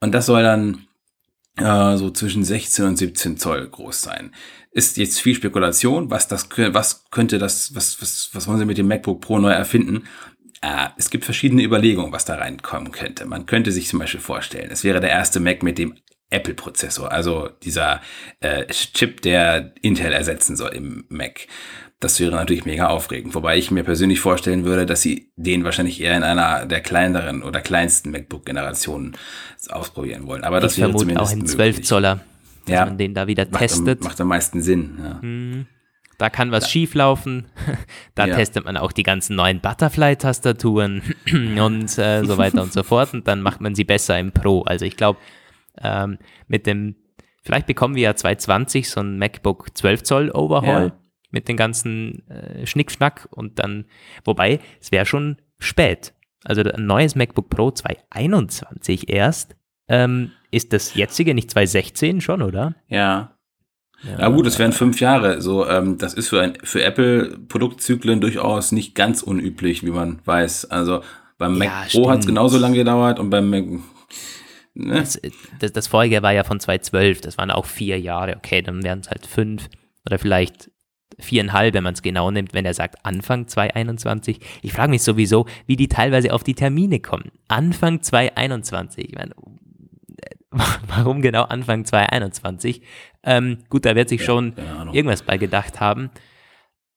[0.00, 0.87] Und das soll dann
[1.58, 4.32] äh, so zwischen 16 und 17 Zoll groß sein.
[4.70, 8.78] Ist jetzt viel Spekulation, was das, was könnte das, was, was, was wollen sie mit
[8.78, 10.04] dem MacBook Pro neu erfinden?
[10.60, 13.26] Äh, es gibt verschiedene Überlegungen, was da reinkommen könnte.
[13.26, 15.94] Man könnte sich zum Beispiel vorstellen, es wäre der erste Mac mit dem
[16.30, 18.00] Apple-Prozessor, also dieser
[18.40, 21.46] äh, Chip, der Intel ersetzen soll im Mac.
[22.00, 23.34] Das wäre natürlich mega aufregend.
[23.34, 27.42] Wobei ich mir persönlich vorstellen würde, dass sie den wahrscheinlich eher in einer der kleineren
[27.42, 29.16] oder kleinsten MacBook-Generationen
[29.68, 30.44] ausprobieren wollen.
[30.44, 32.20] Aber das ich wäre zumindest auch ein 12 Zoller,
[32.66, 34.00] dass ja, man den da wieder testet.
[34.02, 34.98] Am, macht am meisten Sinn.
[35.02, 35.22] Ja.
[35.22, 35.66] Hm,
[36.18, 36.70] da kann was ja.
[36.70, 37.46] schief laufen.
[38.14, 38.34] Da ja.
[38.34, 43.14] testet man auch die ganzen neuen Butterfly-Tastaturen und äh, so weiter und so fort.
[43.14, 44.62] Und dann macht man sie besser im Pro.
[44.62, 45.20] Also ich glaube,
[45.82, 46.96] ähm, mit dem,
[47.42, 50.86] vielleicht bekommen wir ja 220 so ein MacBook 12 Zoll Overhaul.
[50.86, 50.92] Ja
[51.30, 53.86] mit den ganzen äh, Schnickschnack und dann,
[54.24, 56.14] wobei, es wäre schon spät.
[56.44, 59.56] Also ein neues MacBook Pro 2021 erst.
[59.88, 62.74] Ähm, ist das jetzige nicht 2016 schon, oder?
[62.88, 63.34] Ja.
[64.04, 65.42] Ja, ja gut, es wären fünf Jahre.
[65.42, 70.66] So, ähm, das ist für, ein, für Apple-Produktzyklen durchaus nicht ganz unüblich, wie man weiß.
[70.70, 71.02] Also
[71.36, 73.64] beim Mac ja, Pro hat es genauso lange gedauert und beim Mac.
[74.78, 74.94] Ne?
[74.94, 75.20] Das,
[75.58, 78.36] das, das vorige war ja von 2012, das waren auch vier Jahre.
[78.36, 79.68] Okay, dann wären es halt fünf
[80.06, 80.70] oder vielleicht
[81.18, 84.40] viereinhalb, wenn man es genau nimmt, wenn er sagt Anfang 2021.
[84.62, 87.32] Ich frage mich sowieso, wie die teilweise auf die Termine kommen.
[87.48, 89.08] Anfang 2021.
[89.08, 89.32] Ich meine,
[90.86, 92.82] warum genau Anfang 2021?
[93.24, 94.54] Ähm, gut, da wird sich ja, schon
[94.92, 96.10] irgendwas bei gedacht haben.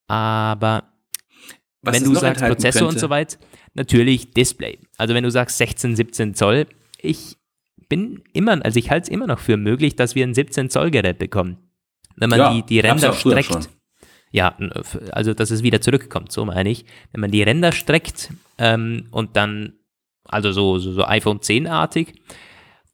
[0.07, 0.83] Aber
[1.81, 2.95] Was wenn du sagst Prozessor könnte.
[2.95, 3.37] und so weiter,
[3.73, 4.79] natürlich Display.
[4.97, 6.67] Also wenn du sagst 16, 17 Zoll,
[7.01, 7.37] ich
[7.91, 10.91] bin immer, also ich halte es immer noch für möglich, dass wir ein 17 Zoll
[10.91, 11.57] Gerät bekommen.
[12.15, 13.69] Wenn man ja, die, die Ränder streckt.
[14.31, 14.55] Ja,
[15.11, 16.85] also dass es wieder zurückkommt, so meine ich.
[17.11, 19.73] Wenn man die Ränder streckt ähm, und dann,
[20.23, 22.13] also so, so, so iPhone 10-artig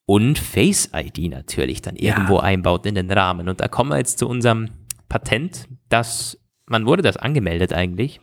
[0.07, 2.43] und Face ID natürlich dann irgendwo ja.
[2.43, 3.49] einbaut in den Rahmen.
[3.49, 4.69] Und da kommen wir jetzt zu unserem
[5.09, 8.19] Patent, das, man wurde das angemeldet eigentlich.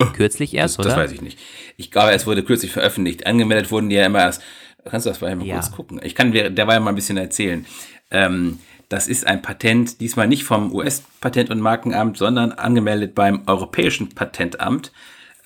[0.00, 0.94] Oh, kürzlich erst, das, oder?
[0.94, 1.38] Das weiß ich nicht.
[1.76, 3.26] Ich glaube, es wurde kürzlich veröffentlicht.
[3.26, 4.42] Angemeldet wurden die ja immer erst.
[4.90, 5.54] Kannst du das mal ja.
[5.54, 6.00] kurz gucken?
[6.02, 7.66] Ich kann der derweil mal ein bisschen erzählen.
[8.10, 14.08] Ähm, das ist ein Patent, diesmal nicht vom US-Patent- und Markenamt, sondern angemeldet beim Europäischen
[14.10, 14.92] Patentamt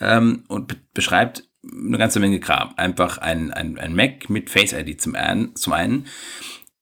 [0.00, 2.74] ähm, und beschreibt eine ganze Menge Kram.
[2.76, 6.06] Einfach ein, ein, ein Mac mit Face ID zum, einen, zum einen.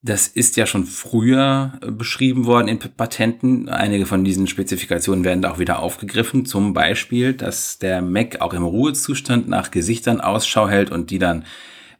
[0.02, 3.68] Das ist ja schon früher äh, beschrieben worden in Patenten.
[3.68, 6.46] Einige von diesen Spezifikationen werden da auch wieder aufgegriffen.
[6.46, 11.44] Zum Beispiel, dass der Mac auch im Ruhezustand nach Gesichtern Ausschau hält und die dann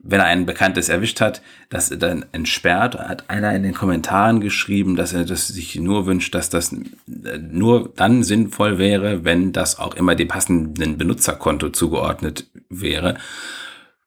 [0.02, 2.98] wenn er ein Bekanntes erwischt hat, das dann entsperrt.
[2.98, 7.38] Hat einer in den Kommentaren geschrieben, dass er das sich nur wünscht, dass das äh,
[7.38, 13.16] nur dann sinnvoll wäre, wenn das auch immer dem passenden Benutzerkonto zugeordnet wäre.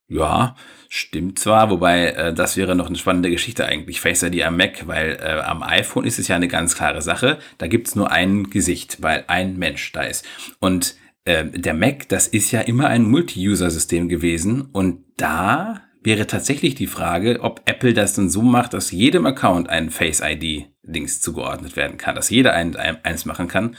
[0.08, 0.56] Ja,
[0.89, 4.88] stimmt zwar, wobei äh, das wäre noch eine spannende Geschichte eigentlich, Face ID am Mac,
[4.88, 8.49] weil äh, am iPhone ist es ja eine ganz klare Sache, da gibt's nur ein
[8.49, 10.25] Gesicht, weil ein Mensch da ist.
[10.60, 16.75] Und äh, der Mac, das ist ja immer ein Multi-User-System gewesen und da wäre tatsächlich
[16.75, 21.21] die Frage, ob Apple das dann so macht, dass jedem Account ein Face ID Dings
[21.21, 23.77] zugeordnet werden kann, dass jeder ein, ein, eins machen kann.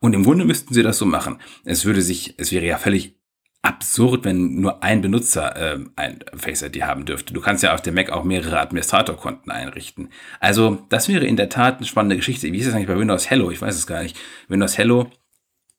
[0.00, 1.38] Und im Grunde müssten sie das so machen.
[1.64, 3.16] Es würde sich, es wäre ja völlig
[3.62, 7.34] absurd, wenn nur ein Benutzer äh, ein Face ID haben dürfte.
[7.34, 10.10] Du kannst ja auf dem Mac auch mehrere Administratorkonten einrichten.
[10.38, 12.52] Also das wäre in der Tat eine spannende Geschichte.
[12.52, 13.50] Wie ist das eigentlich bei Windows Hello?
[13.50, 14.16] Ich weiß es gar nicht.
[14.48, 15.10] Windows Hello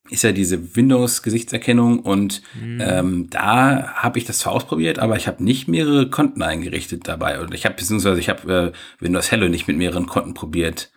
[0.10, 2.82] ist ja diese Windows-Gesichtserkennung und mhm.
[2.82, 7.40] ähm, da habe ich das zwar ausprobiert, aber ich habe nicht mehrere Konten eingerichtet dabei.
[7.40, 10.92] Und ich habe beziehungsweise ich habe äh, Windows Hello nicht mit mehreren Konten probiert.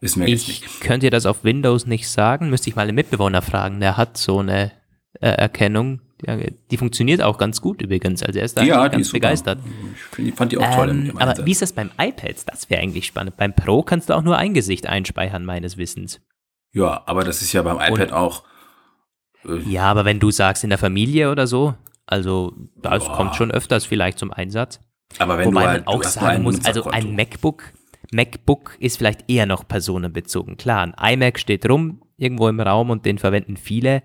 [0.00, 0.80] Wissen wir ich jetzt nicht.
[0.80, 2.50] Könnt ihr das auf Windows nicht sagen?
[2.50, 3.80] Müsste ich mal den Mitbewohner fragen.
[3.80, 4.72] Der hat so eine
[5.20, 6.00] äh, Erkennung.
[6.20, 8.22] Die, die, funktioniert auch ganz gut übrigens.
[8.22, 9.58] Also er ist da ja, ganz begeistert.
[10.16, 10.90] Ich fand die auch toll.
[10.90, 12.36] Ähm, aber wie ist das beim iPad?
[12.46, 13.36] Das wäre eigentlich spannend.
[13.36, 16.20] Beim Pro kannst du auch nur ein Gesicht einspeichern, meines Wissens.
[16.74, 18.42] Ja, aber das ist ja beim iPad Und, auch.
[19.46, 21.74] Äh, ja, aber wenn du sagst in der Familie oder so,
[22.06, 23.16] also das boah.
[23.16, 24.80] kommt schon öfters vielleicht zum Einsatz.
[25.18, 27.72] Aber wenn Wobei du halt, man auch sagen muss, also ein MacBook,
[28.12, 30.56] MacBook ist vielleicht eher noch personenbezogen.
[30.56, 34.02] Klar, ein iMac steht rum irgendwo im Raum und den verwenden viele.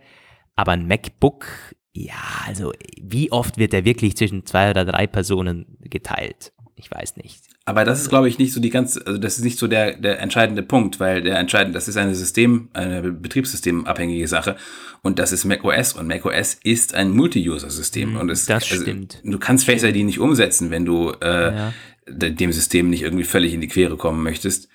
[0.55, 1.47] Aber ein MacBook,
[1.93, 2.13] ja,
[2.45, 6.53] also wie oft wird der wirklich zwischen zwei oder drei Personen geteilt?
[6.75, 7.48] Ich weiß nicht.
[7.69, 9.95] Aber das ist, glaube ich, nicht so die ganze, also das ist nicht so der,
[9.95, 14.55] der entscheidende Punkt, weil der entscheidende, das ist eine System, eine betriebssystemabhängige Sache
[15.03, 19.21] und das ist macOS und macOS ist ein Multi-User-System mm, und es, das also, stimmt.
[19.23, 21.73] Du kannst Face ID nicht umsetzen, wenn du äh, ja.
[22.07, 24.67] dem System nicht irgendwie völlig in die Quere kommen möchtest.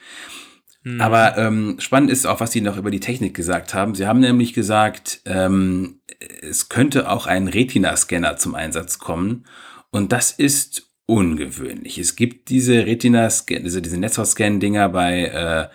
[0.85, 1.00] Mhm.
[1.00, 3.96] Aber ähm, spannend ist auch, was sie noch über die Technik gesagt haben.
[3.96, 5.98] Sie haben nämlich gesagt, ähm,
[6.42, 9.46] es könnte auch ein Retina-Scanner zum Einsatz kommen.
[9.90, 11.98] Und das ist ungewöhnlich.
[11.98, 15.68] Es gibt diese Retina-Scan, also diese Netzhaut-Scan-Dinger bei, äh,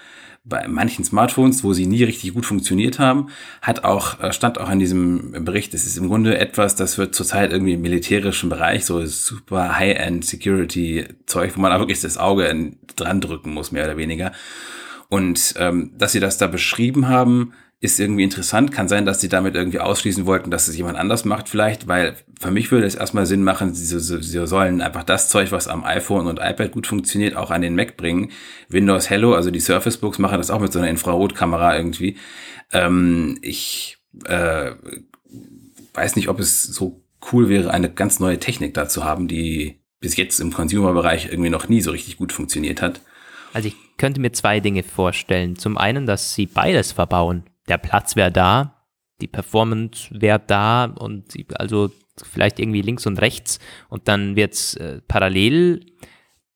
[0.44, 3.28] bei manchen Smartphones, wo sie nie richtig gut funktioniert haben,
[3.62, 7.14] hat auch, äh, stand auch in diesem Bericht, es ist im Grunde etwas, das wird
[7.14, 12.74] zurzeit irgendwie im militärischen Bereich, so super High-End Security-Zeug, wo man auch wirklich das Auge
[12.96, 14.32] dran drücken muss, mehr oder weniger.
[15.10, 18.72] Und ähm, dass sie das da beschrieben haben, ist irgendwie interessant.
[18.72, 22.16] Kann sein, dass sie damit irgendwie ausschließen wollten, dass es jemand anders macht vielleicht, weil
[22.40, 25.86] für mich würde es erstmal Sinn machen, sie, sie sollen einfach das Zeug, was am
[25.86, 28.32] iPhone und iPad gut funktioniert, auch an den Mac bringen.
[28.68, 32.18] Windows Hello, also die Surface Books machen das auch mit so einer Infrarotkamera irgendwie.
[32.74, 34.72] Ähm, ich äh,
[35.94, 39.80] weiß nicht, ob es so cool wäre, eine ganz neue Technik da zu haben, die
[40.02, 43.02] bis jetzt im Consumer-Bereich irgendwie noch nie so richtig gut funktioniert hat.
[43.54, 45.56] Also ich könnte mir zwei Dinge vorstellen.
[45.56, 47.44] Zum einen, dass sie beides verbauen.
[47.70, 48.86] Der Platz wäre da,
[49.22, 54.76] die Performance wäre da und also vielleicht irgendwie links und rechts und dann wird es
[54.76, 55.86] äh, parallel,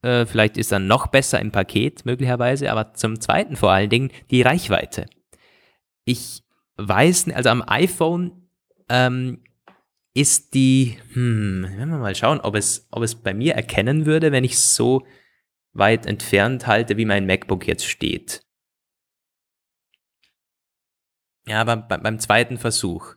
[0.01, 4.11] äh, vielleicht ist dann noch besser im Paket möglicherweise, aber zum zweiten vor allen Dingen
[4.31, 5.05] die Reichweite.
[6.03, 6.43] Ich
[6.77, 8.49] weiß, also am iPhone
[8.89, 9.43] ähm,
[10.13, 14.31] ist die, hm, werden wir mal schauen, ob es, ob es bei mir erkennen würde,
[14.31, 15.05] wenn ich so
[15.73, 18.43] weit entfernt halte, wie mein MacBook jetzt steht.
[21.47, 23.15] Ja, aber beim zweiten Versuch.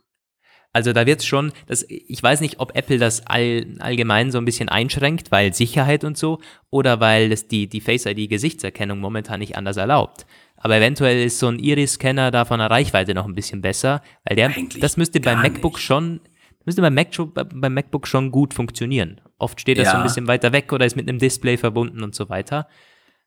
[0.77, 4.37] Also da wird es schon, das, ich weiß nicht, ob Apple das all, allgemein so
[4.37, 8.99] ein bisschen einschränkt, weil Sicherheit und so, oder weil es die, die Face ID Gesichtserkennung
[8.99, 10.27] momentan nicht anders erlaubt.
[10.59, 14.37] Aber eventuell ist so ein Iris-Scanner da von der Reichweite noch ein bisschen besser, weil
[14.37, 15.83] der, Eigentlich das müsste beim MacBook nicht.
[15.83, 16.21] schon,
[16.67, 19.23] müsste beim, Mac, beim MacBook schon gut funktionieren.
[19.39, 19.93] Oft steht das ja.
[19.93, 22.69] so ein bisschen weiter weg oder ist mit einem Display verbunden und so weiter.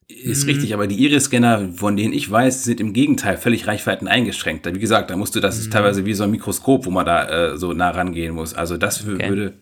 [0.10, 0.50] Ist mhm.
[0.50, 4.66] richtig, aber die Iris-Scanner, von denen ich weiß, sind im Gegenteil völlig Reichweiten eingeschränkt.
[4.66, 5.72] Wie gesagt, da musst du, das mhm.
[5.72, 8.56] teilweise wie so ein Mikroskop, wo man da äh, so nah rangehen muss.
[8.56, 9.30] Also das okay.
[9.30, 9.54] würde.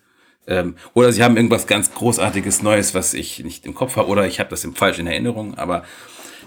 [0.48, 4.26] Ähm, oder sie haben irgendwas ganz Großartiges Neues, was ich nicht im Kopf habe, oder
[4.26, 5.58] ich habe das im falsch in Erinnerung.
[5.58, 5.84] Aber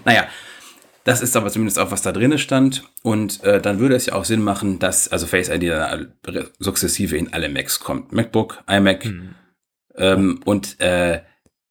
[0.03, 0.25] naja,
[1.03, 2.83] das ist aber zumindest auch, was da drin stand.
[3.03, 6.11] Und äh, dann würde es ja auch Sinn machen, dass also Face ID dann
[6.57, 8.11] sukzessive in alle Macs kommt.
[8.13, 9.35] MacBook, iMac, mhm.
[9.95, 11.21] Ähm, und äh,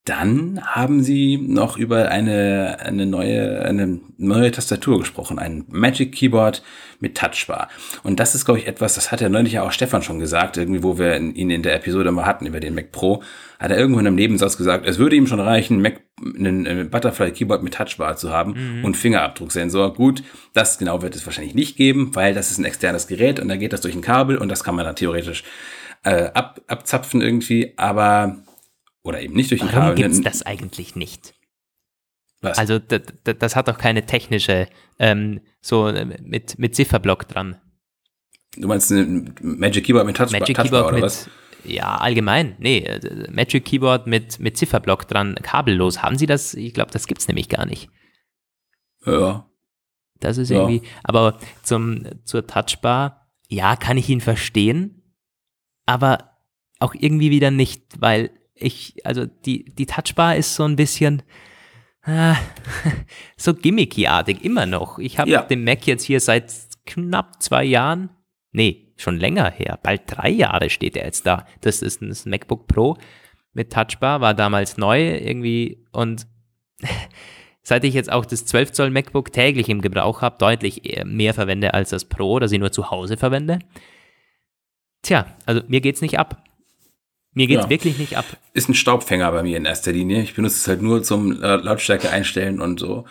[0.05, 6.63] dann haben sie noch über eine, eine, neue, eine neue Tastatur gesprochen, ein Magic Keyboard
[7.01, 7.69] mit Touchbar.
[8.03, 10.57] Und das ist, glaube ich, etwas, das hat ja neulich ja auch Stefan schon gesagt,
[10.57, 13.23] irgendwie, wo wir ihn in der Episode mal hatten über den Mac Pro,
[13.59, 17.33] hat er irgendwo in einem Nebensatz gesagt, es würde ihm schon reichen, Mac, einen, Butterfly
[17.33, 18.85] Keyboard mit Touchbar zu haben mhm.
[18.87, 19.93] und Fingerabdrucksensor.
[19.93, 20.23] Gut,
[20.55, 23.57] das genau wird es wahrscheinlich nicht geben, weil das ist ein externes Gerät und da
[23.57, 25.45] geht das durch ein Kabel und das kann man dann theoretisch
[26.05, 28.43] äh, ab, abzapfen irgendwie, aber
[29.03, 29.89] oder eben nicht durch Warum Kabel.
[29.89, 31.35] Warum gibt es das eigentlich nicht?
[32.41, 32.59] Was?
[32.59, 37.61] Also das, das hat doch keine technische, ähm, so äh, mit, mit Zifferblock dran.
[38.57, 41.31] Du meinst ein Magic Keyboard mit Touchbar, Magic Touchbar Keyboard oder mit, was?
[41.65, 42.57] Ja, allgemein.
[42.59, 46.03] Nee, äh, Magic Keyboard mit, mit Zifferblock dran, kabellos.
[46.03, 46.55] Haben Sie das?
[46.55, 47.91] Ich glaube, das gibt es nämlich gar nicht.
[49.05, 49.47] Ja.
[50.19, 50.91] Das ist irgendwie, ja.
[51.03, 55.15] aber zum, zur Touchbar, ja, kann ich ihn verstehen,
[55.87, 56.37] aber
[56.79, 58.31] auch irgendwie wieder nicht, weil
[58.61, 61.23] ich, also die, die Touchbar ist so ein bisschen,
[62.03, 62.37] ah,
[63.37, 64.99] so gimmicky-artig immer noch.
[64.99, 65.43] Ich habe ja.
[65.43, 66.53] den Mac jetzt hier seit
[66.87, 68.11] knapp zwei Jahren.
[68.53, 69.79] Nee, schon länger her.
[69.83, 71.47] Bald drei Jahre steht er jetzt da.
[71.61, 72.97] Das ist ein MacBook Pro
[73.53, 76.27] mit Touchbar, war damals neu irgendwie und
[77.63, 81.75] seit ich jetzt auch das 12 Zoll MacBook täglich im Gebrauch habe, deutlich mehr verwende
[81.75, 83.59] als das Pro, das ich nur zu Hause verwende.
[85.03, 86.45] Tja, also mir geht's nicht ab.
[87.33, 87.71] Mir geht's ja.
[87.71, 88.25] wirklich nicht ab.
[88.55, 90.23] Ist ein Staubfänger bei mir in erster Linie.
[90.23, 93.05] Ich benutze es halt nur zum Lautstärke einstellen und so.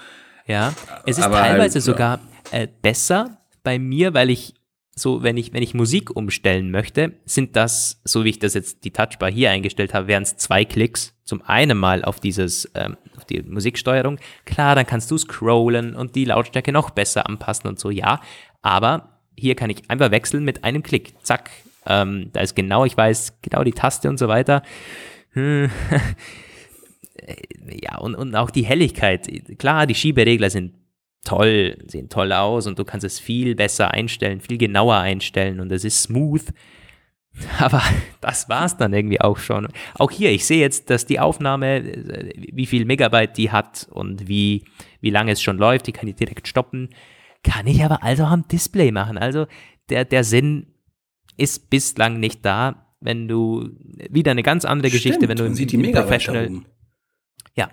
[0.46, 0.74] Ja,
[1.06, 2.20] es ist Aber teilweise halt, sogar
[2.52, 4.56] äh, besser bei mir, weil ich
[5.00, 8.84] so, wenn ich, wenn ich Musik umstellen möchte, sind das, so wie ich das jetzt
[8.84, 11.16] die Touchbar hier eingestellt habe, wären es zwei Klicks.
[11.24, 14.20] Zum einen mal auf dieses, ähm, auf die Musiksteuerung.
[14.46, 18.20] Klar, dann kannst du scrollen und die Lautstärke noch besser anpassen und so, ja.
[18.62, 21.14] Aber hier kann ich einfach wechseln mit einem Klick.
[21.24, 21.50] Zack.
[21.90, 24.62] Ähm, da ist genau, ich weiß genau die Taste und so weiter.
[25.32, 25.70] Hm.
[27.82, 29.28] ja, und, und auch die Helligkeit.
[29.58, 30.76] Klar, die Schieberegler sind
[31.26, 35.72] toll, sehen toll aus und du kannst es viel besser einstellen, viel genauer einstellen und
[35.72, 36.46] es ist smooth.
[37.60, 37.82] Aber
[38.22, 39.68] das war es dann irgendwie auch schon.
[39.96, 44.28] Auch hier, ich sehe jetzt, dass die Aufnahme, äh, wie viel Megabyte die hat und
[44.28, 44.66] wie,
[45.02, 46.90] wie lange es schon läuft, die kann ich direkt stoppen.
[47.44, 49.18] Kann ich aber also am Display machen.
[49.18, 49.48] Also
[49.90, 50.68] der, der Sinn
[51.40, 52.86] ist bislang nicht da.
[53.00, 53.70] Wenn du
[54.10, 56.50] wieder eine ganz andere Geschichte, Stimmt, wenn du im, sieht die im Professional.
[57.56, 57.72] Ja,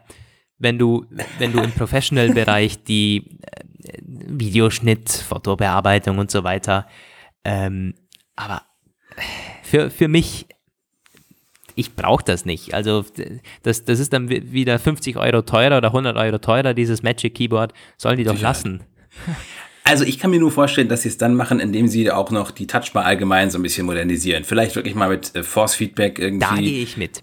[0.59, 1.07] wenn du,
[1.39, 6.87] wenn du im Professional-Bereich die äh, Videoschnitt, Fotobearbeitung und so weiter,
[7.45, 7.95] ähm,
[8.37, 8.63] aber
[9.63, 10.47] für, für mich,
[11.75, 12.73] ich brauche das nicht.
[12.73, 13.05] Also
[13.63, 17.73] das, das ist dann wieder 50 Euro teurer oder 100 Euro teurer, dieses Magic Keyboard,
[17.97, 18.49] sollen die doch Sicher.
[18.49, 18.85] lassen.
[19.87, 22.51] Also ich kann mir nur vorstellen, dass sie es dann machen, indem sie auch noch
[22.51, 24.45] die Touchbar allgemein so ein bisschen modernisieren.
[24.45, 26.47] Vielleicht wirklich mal mit äh, Force Feedback irgendwie.
[26.47, 27.23] Da gehe ich mit.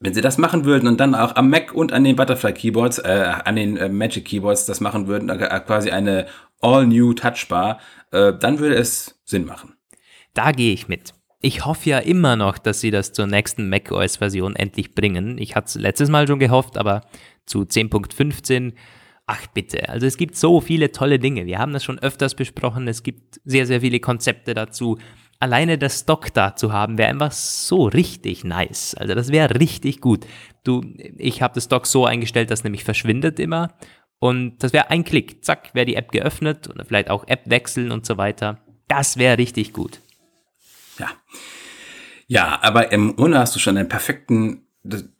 [0.00, 2.98] Wenn sie das machen würden und dann auch am Mac und an den Butterfly Keyboards,
[2.98, 6.26] äh, an den äh, Magic Keyboards das machen würden, äh, quasi eine
[6.60, 7.80] All-New Touchbar,
[8.12, 9.74] äh, dann würde es Sinn machen.
[10.34, 11.14] Da gehe ich mit.
[11.40, 15.36] Ich hoffe ja immer noch, dass sie das zur nächsten macOS-Version endlich bringen.
[15.38, 17.02] Ich hatte es letztes Mal schon gehofft, aber
[17.44, 18.74] zu 10.15
[19.30, 21.46] Ach bitte, also es gibt so viele tolle Dinge.
[21.46, 22.88] Wir haben das schon öfters besprochen.
[22.88, 24.98] Es gibt sehr, sehr viele Konzepte dazu
[25.40, 28.94] alleine das Stock da zu haben, wäre einfach so richtig nice.
[28.94, 30.26] Also das wäre richtig gut.
[30.64, 30.82] Du,
[31.16, 33.74] ich habe das Stock so eingestellt, dass nämlich verschwindet immer.
[34.18, 37.92] Und das wäre ein Klick, zack, wäre die App geöffnet oder vielleicht auch App wechseln
[37.92, 38.58] und so weiter.
[38.88, 40.00] Das wäre richtig gut.
[40.98, 41.08] Ja.
[42.26, 44.66] Ja, aber im Grunde hast du schon einen perfekten,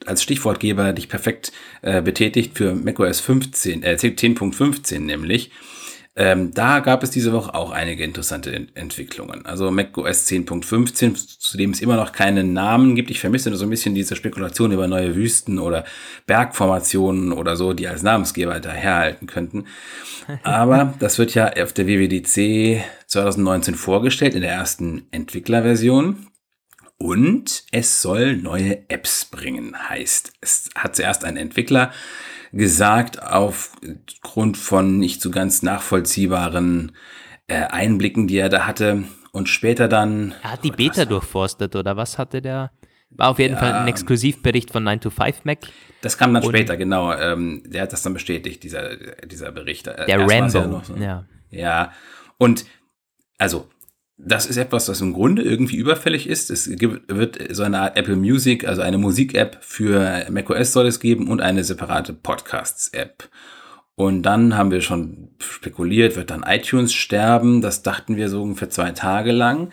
[0.07, 1.53] als Stichwortgeber dich perfekt
[1.83, 5.51] äh, betätigt für macOS 15, äh, 10.15 nämlich.
[6.21, 9.47] Ähm, da gab es diese Woche auch einige interessante Ent Entwicklungen.
[9.47, 13.13] Also macOS 10.15, zu dem es immer noch keinen Namen gibt.
[13.13, 15.85] Ich vermisse so ein bisschen diese Spekulation über neue Wüsten oder
[16.27, 19.67] Bergformationen oder so, die als Namensgeber daherhalten könnten.
[20.43, 26.27] Aber das wird ja auf der WWDC 2019 vorgestellt in der ersten Entwicklerversion.
[26.99, 30.33] Und es soll neue Apps bringen, heißt.
[30.41, 31.93] Es hat zuerst ein Entwickler
[32.53, 36.93] gesagt, aufgrund von nicht so ganz nachvollziehbaren
[37.47, 39.05] äh, Einblicken, die er da hatte.
[39.31, 40.35] Und später dann.
[40.43, 42.73] Er hat die Beta durchforstet, oder was hatte der?
[43.11, 45.61] War auf jeden ja, Fall ein Exklusivbericht von 9 to 5 Mac.
[46.03, 47.13] Das kam dann und später, genau.
[47.13, 49.87] Ähm, der hat das dann bestätigt, dieser, dieser Bericht.
[49.87, 50.59] Äh, der Erst Rambo.
[50.59, 50.97] Ja, so.
[50.97, 51.25] ja.
[51.51, 51.93] ja.
[52.39, 52.67] Und
[53.39, 53.69] also
[54.19, 56.51] das ist etwas, was im Grunde irgendwie überfällig ist.
[56.51, 60.99] Es gibt, wird so eine Art Apple Music, also eine Musik-App für macOS soll es
[60.99, 63.29] geben und eine separate Podcasts-App.
[63.95, 67.61] Und dann haben wir schon spekuliert, wird dann iTunes sterben.
[67.61, 69.71] Das dachten wir so ungefähr zwei Tage lang.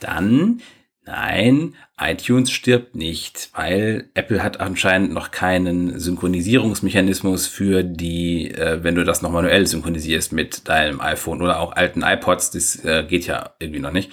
[0.00, 0.60] Dann
[1.06, 8.94] Nein, iTunes stirbt nicht, weil Apple hat anscheinend noch keinen Synchronisierungsmechanismus für die, äh, wenn
[8.94, 13.26] du das noch manuell synchronisierst mit deinem iPhone oder auch alten iPods, das äh, geht
[13.26, 14.10] ja irgendwie noch nicht.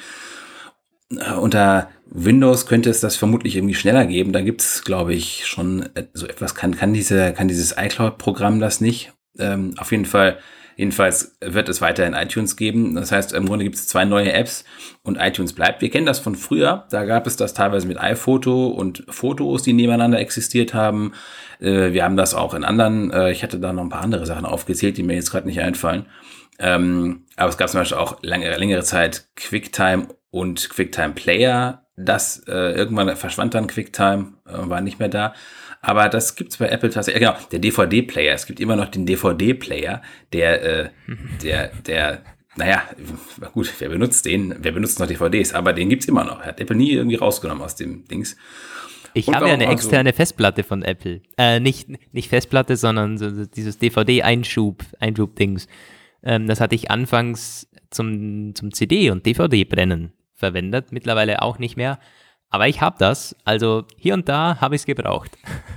[1.11, 4.31] Äh, unter Windows könnte es das vermutlich irgendwie schneller geben.
[4.31, 8.79] Da gibt's, glaube ich, schon äh, so etwas, kann, kann, diese, kann dieses iCloud-Programm das
[8.79, 9.11] nicht.
[9.37, 10.37] Ähm, auf jeden Fall
[10.75, 12.95] Jedenfalls wird es weiterhin iTunes geben.
[12.95, 14.65] Das heißt, im Grunde gibt es zwei neue Apps
[15.03, 15.81] und iTunes bleibt.
[15.81, 16.85] Wir kennen das von früher.
[16.89, 21.13] Da gab es das teilweise mit iPhoto und Fotos, die nebeneinander existiert haben.
[21.59, 23.11] Äh, wir haben das auch in anderen.
[23.11, 25.61] Äh, ich hatte da noch ein paar andere Sachen aufgezählt, die mir jetzt gerade nicht
[25.61, 26.07] einfallen.
[26.59, 31.85] Ähm, aber es gab zum Beispiel auch lange, längere Zeit QuickTime und QuickTime Player.
[31.95, 35.33] Das äh, irgendwann verschwand dann QuickTime, war nicht mehr da.
[35.85, 37.21] Aber das gibt's bei Apple tatsächlich.
[37.21, 38.33] Genau, der DVD-Player.
[38.33, 40.89] Es gibt immer noch den DVD-Player, der, äh,
[41.43, 42.21] der, der,
[42.55, 42.83] naja,
[43.51, 44.55] gut, wer benutzt den?
[44.59, 45.53] Wer benutzt noch DVDs?
[45.53, 46.39] Aber den gibt's immer noch.
[46.39, 48.37] Hat Apple nie irgendwie rausgenommen aus dem Dings.
[49.13, 50.15] Ich habe ja eine externe so?
[50.15, 51.21] Festplatte von Apple.
[51.37, 55.67] Äh, nicht, nicht Festplatte, sondern so, so dieses DVD-Einschub, Einschub-Dings.
[56.23, 61.99] Ähm, das hatte ich anfangs zum, zum CD- und DVD-Brennen verwendet, mittlerweile auch nicht mehr.
[62.53, 65.31] Aber ich habe das, also hier und da habe ich es gebraucht.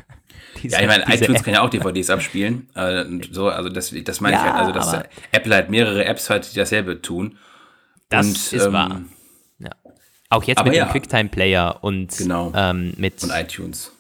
[0.62, 1.45] diese, ja, ich meine, iTunes App.
[1.45, 2.68] kann ja auch DVDs abspielen.
[2.74, 6.29] Äh, so, also das, das meine ja, ich halt, also dass Apple halt mehrere Apps
[6.29, 7.39] hat, die dasselbe tun.
[8.11, 9.01] Das und, ist ähm, wahr.
[9.59, 9.70] Ja.
[10.29, 12.53] Auch jetzt mit ja, dem QuickTime-Player und genau.
[12.55, 13.93] ähm, mit und iTunes.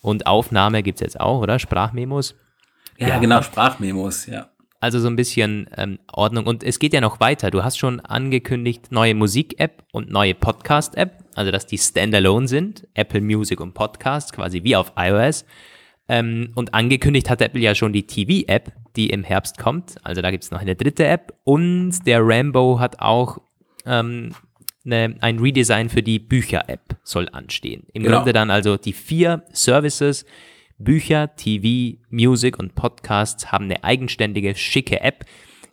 [0.00, 1.58] Und Aufnahme gibt es jetzt auch, oder?
[1.58, 2.34] Sprachmemos.
[2.96, 4.48] Ja, ja, genau, Sprachmemos, ja.
[4.82, 6.44] Also so ein bisschen ähm, Ordnung.
[6.44, 7.52] Und es geht ja noch weiter.
[7.52, 13.20] Du hast schon angekündigt, neue Musik-App und neue Podcast-App, also dass die Standalone sind, Apple
[13.20, 15.44] Music und Podcast, quasi wie auf iOS.
[16.08, 19.94] Ähm, und angekündigt hat Apple ja schon die TV-App, die im Herbst kommt.
[20.02, 21.32] Also da gibt es noch eine dritte App.
[21.44, 23.38] Und der Rambo hat auch
[23.86, 24.34] ähm,
[24.84, 27.86] eine, ein Redesign für die Bücher-App soll anstehen.
[27.92, 28.16] Im genau.
[28.16, 30.26] Grunde dann also die vier Services,
[30.84, 35.24] Bücher, TV, Music und Podcasts haben eine eigenständige, schicke App.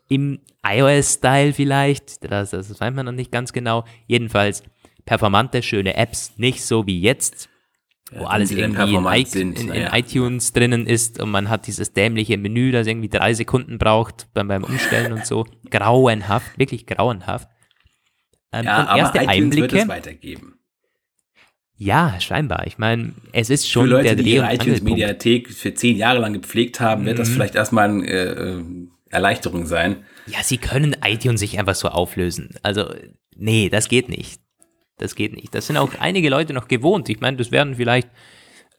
[0.07, 3.85] Im iOS-Style vielleicht, das, das weiß man noch nicht ganz genau.
[4.07, 4.63] Jedenfalls
[5.05, 7.49] performante, schöne Apps, nicht so wie jetzt,
[8.11, 9.95] wo ja, alles irgendwie in, I sind, in, in ja.
[9.95, 14.47] iTunes drinnen ist und man hat dieses dämliche Menü, das irgendwie drei Sekunden braucht beim,
[14.47, 15.45] beim Umstellen und so.
[15.69, 17.47] Grauenhaft, wirklich grauenhaft.
[18.51, 20.58] Ähm, ja, aber erste iTunes Einblicke, wird es weitergeben.
[21.81, 22.67] Ja, scheinbar.
[22.67, 26.19] Ich meine, es ist schon für Leute, der Dreh- die ihre iTunes-Mediathek für zehn Jahre
[26.19, 27.33] lang gepflegt haben, wird das mhm.
[27.35, 28.61] vielleicht erstmal eine äh,
[29.09, 30.03] Erleichterung sein.
[30.27, 32.49] Ja, sie können iTunes sich einfach so auflösen.
[32.63, 32.93] Also,
[33.37, 34.41] nee, das geht nicht.
[34.97, 35.55] Das geht nicht.
[35.55, 37.07] Das sind auch einige Leute noch gewohnt.
[37.07, 38.09] Ich meine, das werden vielleicht,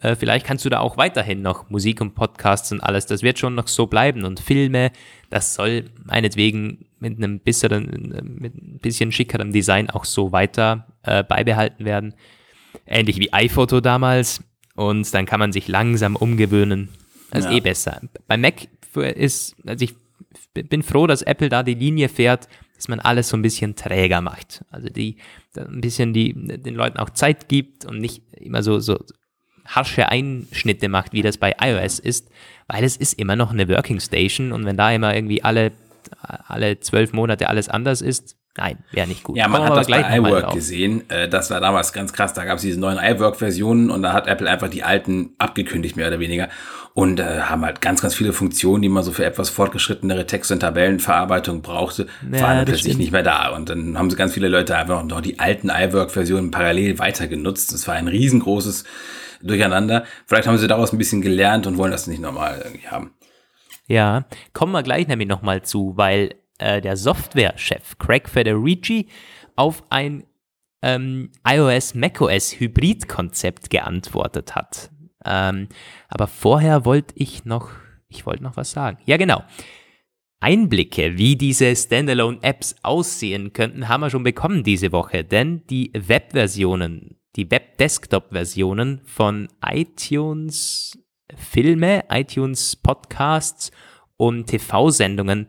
[0.01, 3.07] äh, vielleicht kannst du da auch weiterhin noch Musik und Podcasts und alles.
[3.07, 4.25] Das wird schon noch so bleiben.
[4.25, 4.93] Und Filme,
[5.31, 11.25] das soll meinetwegen mit einem besseren, mit ein bisschen schickerem Design auch so weiter äh,
[11.25, 12.15] beibehalten werden
[12.91, 14.43] ähnlich wie iPhoto damals.
[14.75, 16.89] Und dann kann man sich langsam umgewöhnen.
[17.31, 17.57] Das ist ja.
[17.57, 18.01] eh besser.
[18.27, 19.95] Bei Mac ist, also ich
[20.53, 24.21] bin froh, dass Apple da die Linie fährt, dass man alles so ein bisschen träger
[24.21, 24.65] macht.
[24.71, 25.17] Also die,
[25.57, 28.99] ein bisschen die, den Leuten auch Zeit gibt und nicht immer so, so
[29.67, 32.31] harsche Einschnitte macht, wie das bei iOS ist,
[32.67, 35.73] weil es ist immer noch eine Working Station und wenn da immer irgendwie alle,
[36.23, 39.37] alle zwölf Monate alles anders ist, Nein, wäre nicht gut.
[39.37, 41.09] Ja, man hat das bei iWork gesehen.
[41.09, 42.35] Äh, das war damals ganz krass.
[42.35, 46.09] Da gab es diese neuen iWork-Versionen und da hat Apple einfach die alten abgekündigt, mehr
[46.09, 46.49] oder weniger.
[46.93, 50.51] Und äh, haben halt ganz, ganz viele Funktionen, die man so für etwas fortgeschrittenere Text-
[50.51, 53.51] und Tabellenverarbeitung brauchte, ja, waren plötzlich nicht mehr da.
[53.51, 57.73] Und dann haben sie ganz viele Leute einfach noch die alten iWork-Versionen parallel weiter genutzt.
[57.73, 58.85] Das war ein riesengroßes
[59.43, 60.05] Durcheinander.
[60.27, 63.13] Vielleicht haben sie daraus ein bisschen gelernt und wollen das nicht normal irgendwie haben.
[63.87, 69.09] Ja, kommen wir gleich nämlich nochmal zu, weil äh, der Softwarechef Craig Federici
[69.57, 70.25] auf ein
[70.83, 74.91] ähm, iOS macOS Hybrid-Konzept geantwortet hat.
[75.25, 75.69] Ähm,
[76.09, 77.71] aber vorher wollte ich noch,
[78.09, 78.99] ich wollte noch was sagen.
[79.05, 79.43] Ja, genau.
[80.43, 87.19] Einblicke, wie diese Standalone-Apps aussehen könnten, haben wir schon bekommen diese Woche, denn die Web-Versionen,
[87.37, 90.99] die Web-Desktop-Versionen von iTunes
[91.37, 93.71] Filme, iTunes Podcasts
[94.17, 95.47] und TV-Sendungen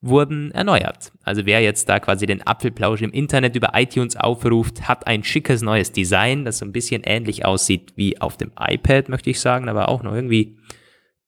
[0.00, 1.12] wurden erneuert.
[1.22, 5.62] Also wer jetzt da quasi den Apfelplausch im Internet über iTunes aufruft, hat ein schickes
[5.62, 9.68] neues Design, das so ein bisschen ähnlich aussieht wie auf dem iPad, möchte ich sagen,
[9.68, 10.56] aber auch noch irgendwie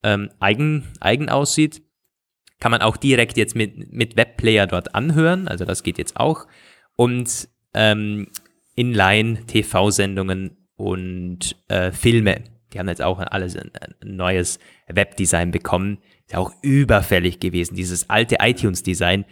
[0.02, 1.82] ähm, eigen, eigen aussieht.
[2.60, 6.46] Kann man auch direkt jetzt mit, mit Webplayer dort anhören, also das geht jetzt auch.
[6.94, 8.28] Und ähm,
[8.76, 12.44] Inline-TV-Sendungen und äh, Filme.
[12.72, 15.98] Die haben jetzt auch alles ein, ein neues Webdesign bekommen
[16.30, 17.74] ist ja auch überfällig gewesen.
[17.74, 19.24] Dieses alte iTunes-Design,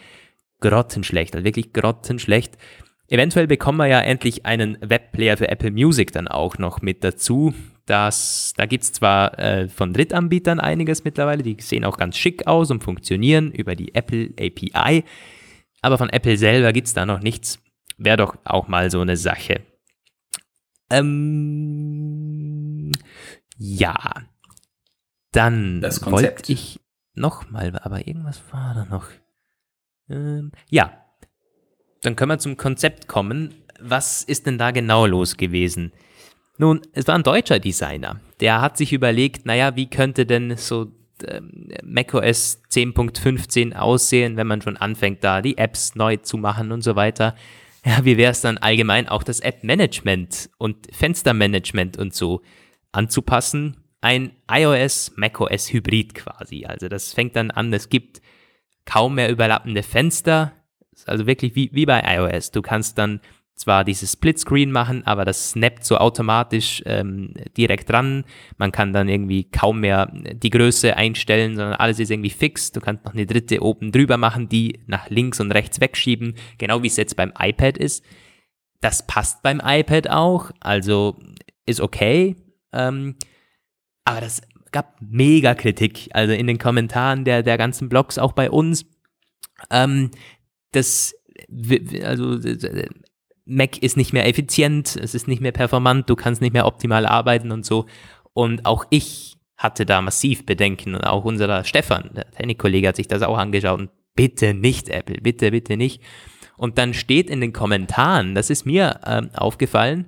[0.60, 2.58] grottenschlecht, also wirklich grottenschlecht.
[3.06, 7.54] Eventuell bekommen wir ja endlich einen Webplayer für Apple Music dann auch noch mit dazu.
[7.86, 12.48] Das, da gibt es zwar äh, von Drittanbietern einiges mittlerweile, die sehen auch ganz schick
[12.48, 15.04] aus und funktionieren über die Apple API,
[15.80, 17.60] aber von Apple selber gibt es da noch nichts.
[17.96, 19.62] Wäre doch auch mal so eine Sache.
[20.90, 21.30] Ähm,
[23.56, 23.96] ja,
[25.32, 26.80] dann wollte ich
[27.18, 29.06] nochmal, aber irgendwas war da noch.
[30.08, 30.92] Ähm, ja,
[32.02, 33.54] dann können wir zum Konzept kommen.
[33.80, 35.92] Was ist denn da genau los gewesen?
[36.56, 38.20] Nun, es war ein deutscher Designer.
[38.40, 40.92] Der hat sich überlegt, naja, wie könnte denn so
[41.26, 46.82] ähm, macOS 10.15 aussehen, wenn man schon anfängt, da die Apps neu zu machen und
[46.82, 47.34] so weiter.
[47.84, 52.42] Ja, wie wäre es dann allgemein auch das App-Management und Fenstermanagement und so
[52.92, 56.64] anzupassen ein iOS, macOS Hybrid quasi.
[56.64, 58.20] Also das fängt dann an, es gibt
[58.84, 60.52] kaum mehr überlappende Fenster.
[61.06, 62.50] Also wirklich wie, wie bei iOS.
[62.50, 63.20] Du kannst dann
[63.58, 68.24] zwar dieses Splitscreen machen, aber das snappt so automatisch ähm, direkt dran.
[68.56, 72.70] Man kann dann irgendwie kaum mehr die Größe einstellen, sondern alles ist irgendwie fix.
[72.70, 76.82] Du kannst noch eine dritte oben drüber machen, die nach links und rechts wegschieben, genau
[76.82, 78.04] wie es jetzt beim iPad ist.
[78.80, 81.18] Das passt beim iPad auch, also
[81.66, 82.36] ist okay.
[82.72, 83.16] Ähm,
[84.10, 88.50] aber das gab mega Kritik, also in den Kommentaren der, der ganzen Blogs, auch bei
[88.50, 88.86] uns.
[89.70, 90.10] Ähm,
[90.72, 91.14] das,
[92.02, 92.38] also
[93.44, 97.06] Mac ist nicht mehr effizient, es ist nicht mehr performant, du kannst nicht mehr optimal
[97.06, 97.86] arbeiten und so.
[98.34, 103.08] Und auch ich hatte da massiv Bedenken und auch unser Stefan, der Technikkollege, hat sich
[103.08, 106.02] das auch angeschaut und bitte nicht Apple, bitte, bitte nicht.
[106.56, 110.06] Und dann steht in den Kommentaren, das ist mir ähm, aufgefallen,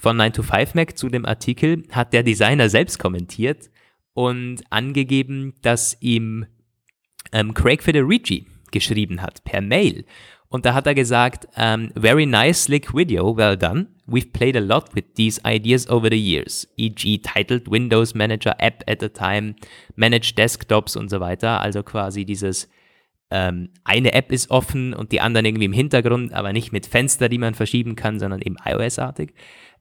[0.00, 3.70] von 9 to 5 Mac zu dem Artikel hat der Designer selbst kommentiert
[4.14, 6.46] und angegeben, dass ihm
[7.32, 10.04] ähm, Craig Federici geschrieben hat per Mail
[10.50, 13.86] und da hat er gesagt, um, very nice, slick video, well done.
[14.08, 17.18] We've played a lot with these ideas over the years, e.g.
[17.18, 19.54] titled Windows Manager App at a time,
[19.94, 21.60] managed desktops und so weiter.
[21.60, 22.68] Also quasi dieses,
[23.30, 27.28] ähm, eine App ist offen und die anderen irgendwie im Hintergrund, aber nicht mit Fenster,
[27.28, 29.34] die man verschieben kann, sondern eben iOS-artig.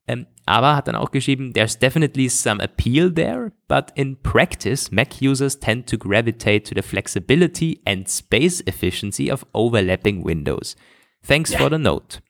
[0.10, 5.22] Ähm, aber hat dann auch geschrieben, there's definitely some appeal there, but in practice, Mac
[5.22, 10.76] users tend to gravitate to the flexibility and space efficiency of overlapping windows.
[11.24, 11.60] Thanks yeah.
[11.60, 12.22] for the note.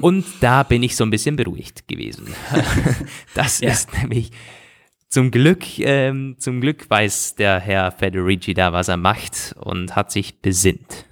[0.00, 2.34] Und da bin ich so ein bisschen beruhigt gewesen.
[3.34, 3.70] das ja.
[3.70, 4.32] ist nämlich
[5.08, 10.10] zum Glück, ähm, zum Glück weiß der Herr Federici da, was er macht und hat
[10.10, 11.06] sich besinnt.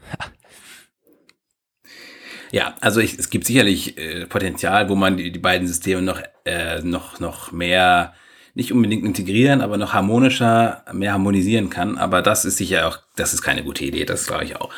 [2.52, 6.20] Ja, also ich, es gibt sicherlich äh, Potenzial, wo man die, die beiden Systeme noch,
[6.44, 8.14] äh, noch, noch mehr,
[8.54, 11.98] nicht unbedingt integrieren, aber noch harmonischer, mehr harmonisieren kann.
[11.98, 14.70] Aber das ist sicher auch, das ist keine gute Idee, das glaube ich auch.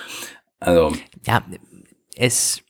[0.60, 0.96] Also.
[1.26, 1.44] Ja,
[2.16, 2.62] es,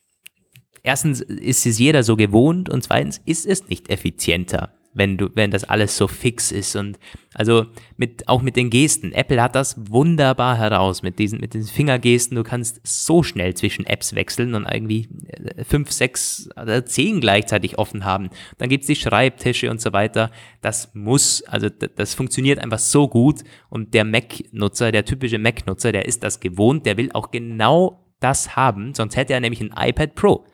[0.83, 5.51] erstens ist es jeder so gewohnt und zweitens ist es nicht effizienter wenn du, wenn
[5.51, 6.99] das alles so fix ist und
[7.35, 7.67] also
[7.97, 9.13] mit, auch mit den Gesten.
[9.13, 12.37] Apple hat das wunderbar heraus mit diesen, mit diesen Fingergesten.
[12.37, 17.79] Du kannst so schnell zwischen Apps wechseln und irgendwie äh, fünf, sechs oder zehn gleichzeitig
[17.79, 18.31] offen haben.
[18.57, 20.31] Dann gibt's die Schreibtische und so weiter.
[20.63, 26.07] Das muss, also das funktioniert einfach so gut und der Mac-Nutzer, der typische Mac-Nutzer, der
[26.07, 30.15] ist das gewohnt, der will auch genau das haben, sonst hätte er nämlich ein iPad
[30.15, 30.45] Pro.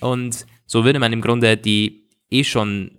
[0.00, 2.90] Und so würde man im Grunde die eh schon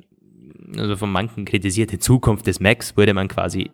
[0.78, 3.72] also von manchen kritisierte Zukunft des Macs würde man quasi,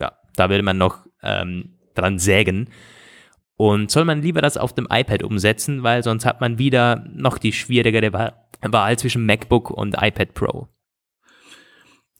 [0.00, 2.70] ja, da würde man noch ähm, dran sägen.
[3.56, 7.38] Und soll man lieber das auf dem iPad umsetzen, weil sonst hat man wieder noch
[7.38, 10.68] die schwierigere Wahl zwischen MacBook und iPad Pro.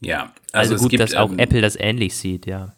[0.00, 2.74] Ja, also, also gut, gibt, dass auch ähm, Apple das ähnlich sieht, ja.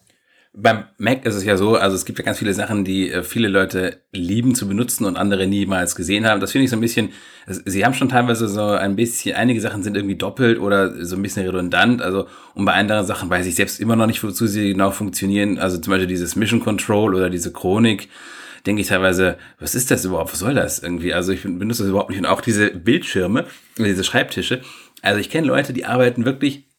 [0.53, 3.23] Beim Mac ist es ja so, also es gibt ja ganz viele Sachen, die äh,
[3.23, 6.41] viele Leute lieben zu benutzen und andere niemals gesehen haben.
[6.41, 7.11] Das finde ich so ein bisschen,
[7.47, 11.23] sie haben schon teilweise so ein bisschen, einige Sachen sind irgendwie doppelt oder so ein
[11.23, 12.03] bisschen redundant.
[12.03, 15.59] Also, und bei anderen Sachen weiß ich selbst immer noch nicht, wozu sie genau funktionieren.
[15.61, 18.09] Also zum Beispiel dieses Mission Control oder diese Chronik
[18.67, 20.33] denke ich teilweise, was ist das überhaupt?
[20.33, 21.15] Was soll das irgendwie?
[21.15, 22.19] Also ich benutze das überhaupt nicht.
[22.19, 23.47] Und auch diese Bildschirme,
[23.79, 24.61] diese Schreibtische.
[25.01, 26.70] Also ich kenne Leute, die arbeiten wirklich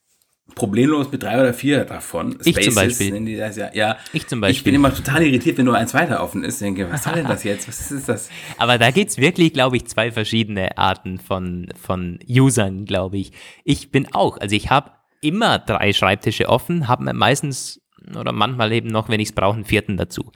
[0.56, 2.38] problemlos mit drei oder vier davon.
[2.44, 3.38] Ich Spaces, zum Beispiel.
[3.38, 3.70] Das ja.
[3.74, 3.98] ja.
[4.14, 4.58] Ich zum Beispiel.
[4.58, 6.56] Ich bin immer total irritiert, wenn nur eins weiter offen ist.
[6.56, 7.68] Ich denke, was soll denn das jetzt?
[7.68, 8.30] Was ist das?
[8.58, 13.32] Aber da gibt's wirklich, glaube ich, zwei verschiedene Arten von, von Usern, glaube ich.
[13.64, 14.92] Ich bin auch, also ich habe
[15.22, 17.82] immer drei Schreibtische offen, habe meistens
[18.16, 20.32] oder manchmal eben noch, wenn ich es brauche, einen vierten dazu.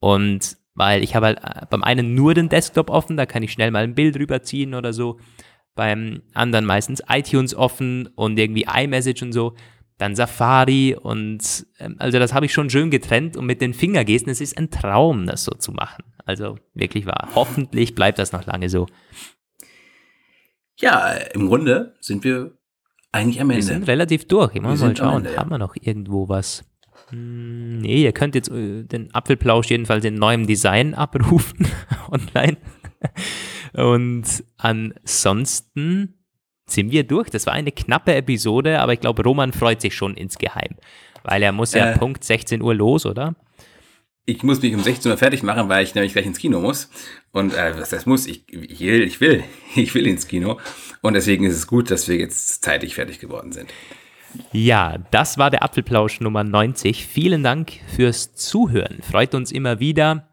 [0.00, 3.52] Und weil ich habe halt äh, beim einen nur den Desktop offen, da kann ich
[3.52, 5.18] schnell mal ein Bild rüberziehen oder so
[5.74, 9.54] beim anderen meistens iTunes offen und irgendwie iMessage und so,
[9.98, 14.30] dann Safari und ähm, also das habe ich schon schön getrennt und mit den Fingergesten,
[14.30, 16.04] es ist ein Traum, das so zu machen.
[16.24, 17.28] Also wirklich wahr.
[17.34, 18.86] Hoffentlich bleibt das noch lange so.
[20.78, 22.52] Ja, im Grunde sind wir
[23.12, 23.62] eigentlich am Ende.
[23.62, 24.54] Wir sind relativ durch.
[24.54, 25.38] Ich muss mal schauen, Ende, ja.
[25.38, 26.64] haben wir noch irgendwo was?
[27.10, 31.68] Hm, nee, ihr könnt jetzt äh, den Apfelplausch jedenfalls in neuem Design abrufen
[32.10, 32.56] online.
[33.74, 36.14] Und ansonsten
[36.66, 37.30] sind wir durch.
[37.30, 40.76] Das war eine knappe Episode, aber ich glaube, Roman freut sich schon insgeheim,
[41.22, 43.34] weil er muss ja äh, Punkt 16 Uhr los, oder?
[44.24, 46.88] Ich muss mich um 16 Uhr fertig machen, weil ich nämlich gleich ins Kino muss.
[47.32, 49.42] Und äh, was das muss, ich, ich will, ich will,
[49.74, 50.60] ich will ins Kino.
[51.00, 53.72] Und deswegen ist es gut, dass wir jetzt zeitig fertig geworden sind.
[54.52, 57.06] Ja, das war der Apfelplausch Nummer 90.
[57.06, 59.00] Vielen Dank fürs Zuhören.
[59.02, 60.31] Freut uns immer wieder.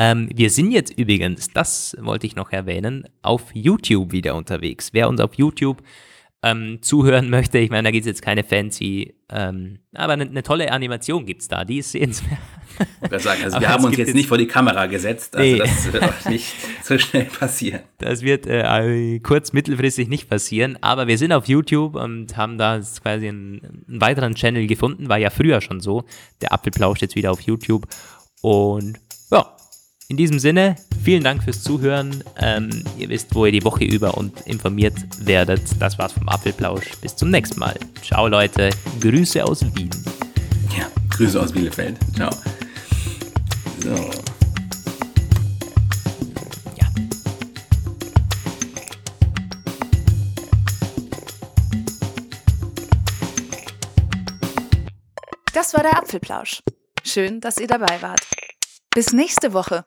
[0.00, 4.94] Ähm, wir sind jetzt übrigens, das wollte ich noch erwähnen, auf YouTube wieder unterwegs.
[4.94, 5.82] Wer uns auf YouTube
[6.42, 10.42] ähm, zuhören möchte, ich meine, da gibt es jetzt keine fancy, ähm, aber eine, eine
[10.42, 12.38] tolle Animation gibt es da, die ist sehenswert.
[13.12, 15.58] Ich sagen, also wir haben uns jetzt nicht vor die Kamera gesetzt, also nee.
[15.58, 17.80] das wird auch nicht so schnell passieren.
[17.98, 22.80] Das wird äh, kurz, mittelfristig nicht passieren, aber wir sind auf YouTube und haben da
[23.02, 26.04] quasi einen, einen weiteren Channel gefunden, war ja früher schon so.
[26.40, 27.86] Der Apfelplausch jetzt wieder auf YouTube
[28.40, 28.98] und
[29.30, 29.56] ja,
[30.10, 32.24] in diesem Sinne, vielen Dank fürs Zuhören.
[32.36, 35.62] Ähm, ihr wisst, wo ihr die Woche über und informiert werdet.
[35.78, 36.96] Das war's vom Apfelplausch.
[37.00, 37.78] Bis zum nächsten Mal.
[38.02, 38.70] Ciao, Leute.
[39.00, 39.88] Grüße aus Wien.
[40.76, 41.96] Ja, Grüße aus Bielefeld.
[42.16, 42.30] Ciao.
[43.84, 43.90] So.
[46.76, 46.88] Ja.
[55.52, 56.62] Das war der Apfelplausch.
[57.04, 58.26] Schön, dass ihr dabei wart.
[58.92, 59.84] Bis nächste Woche.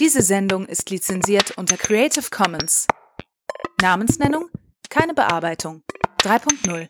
[0.00, 2.88] Diese Sendung ist lizenziert unter Creative Commons.
[3.80, 4.50] Namensnennung,
[4.90, 5.84] keine Bearbeitung.
[6.22, 6.88] 3.0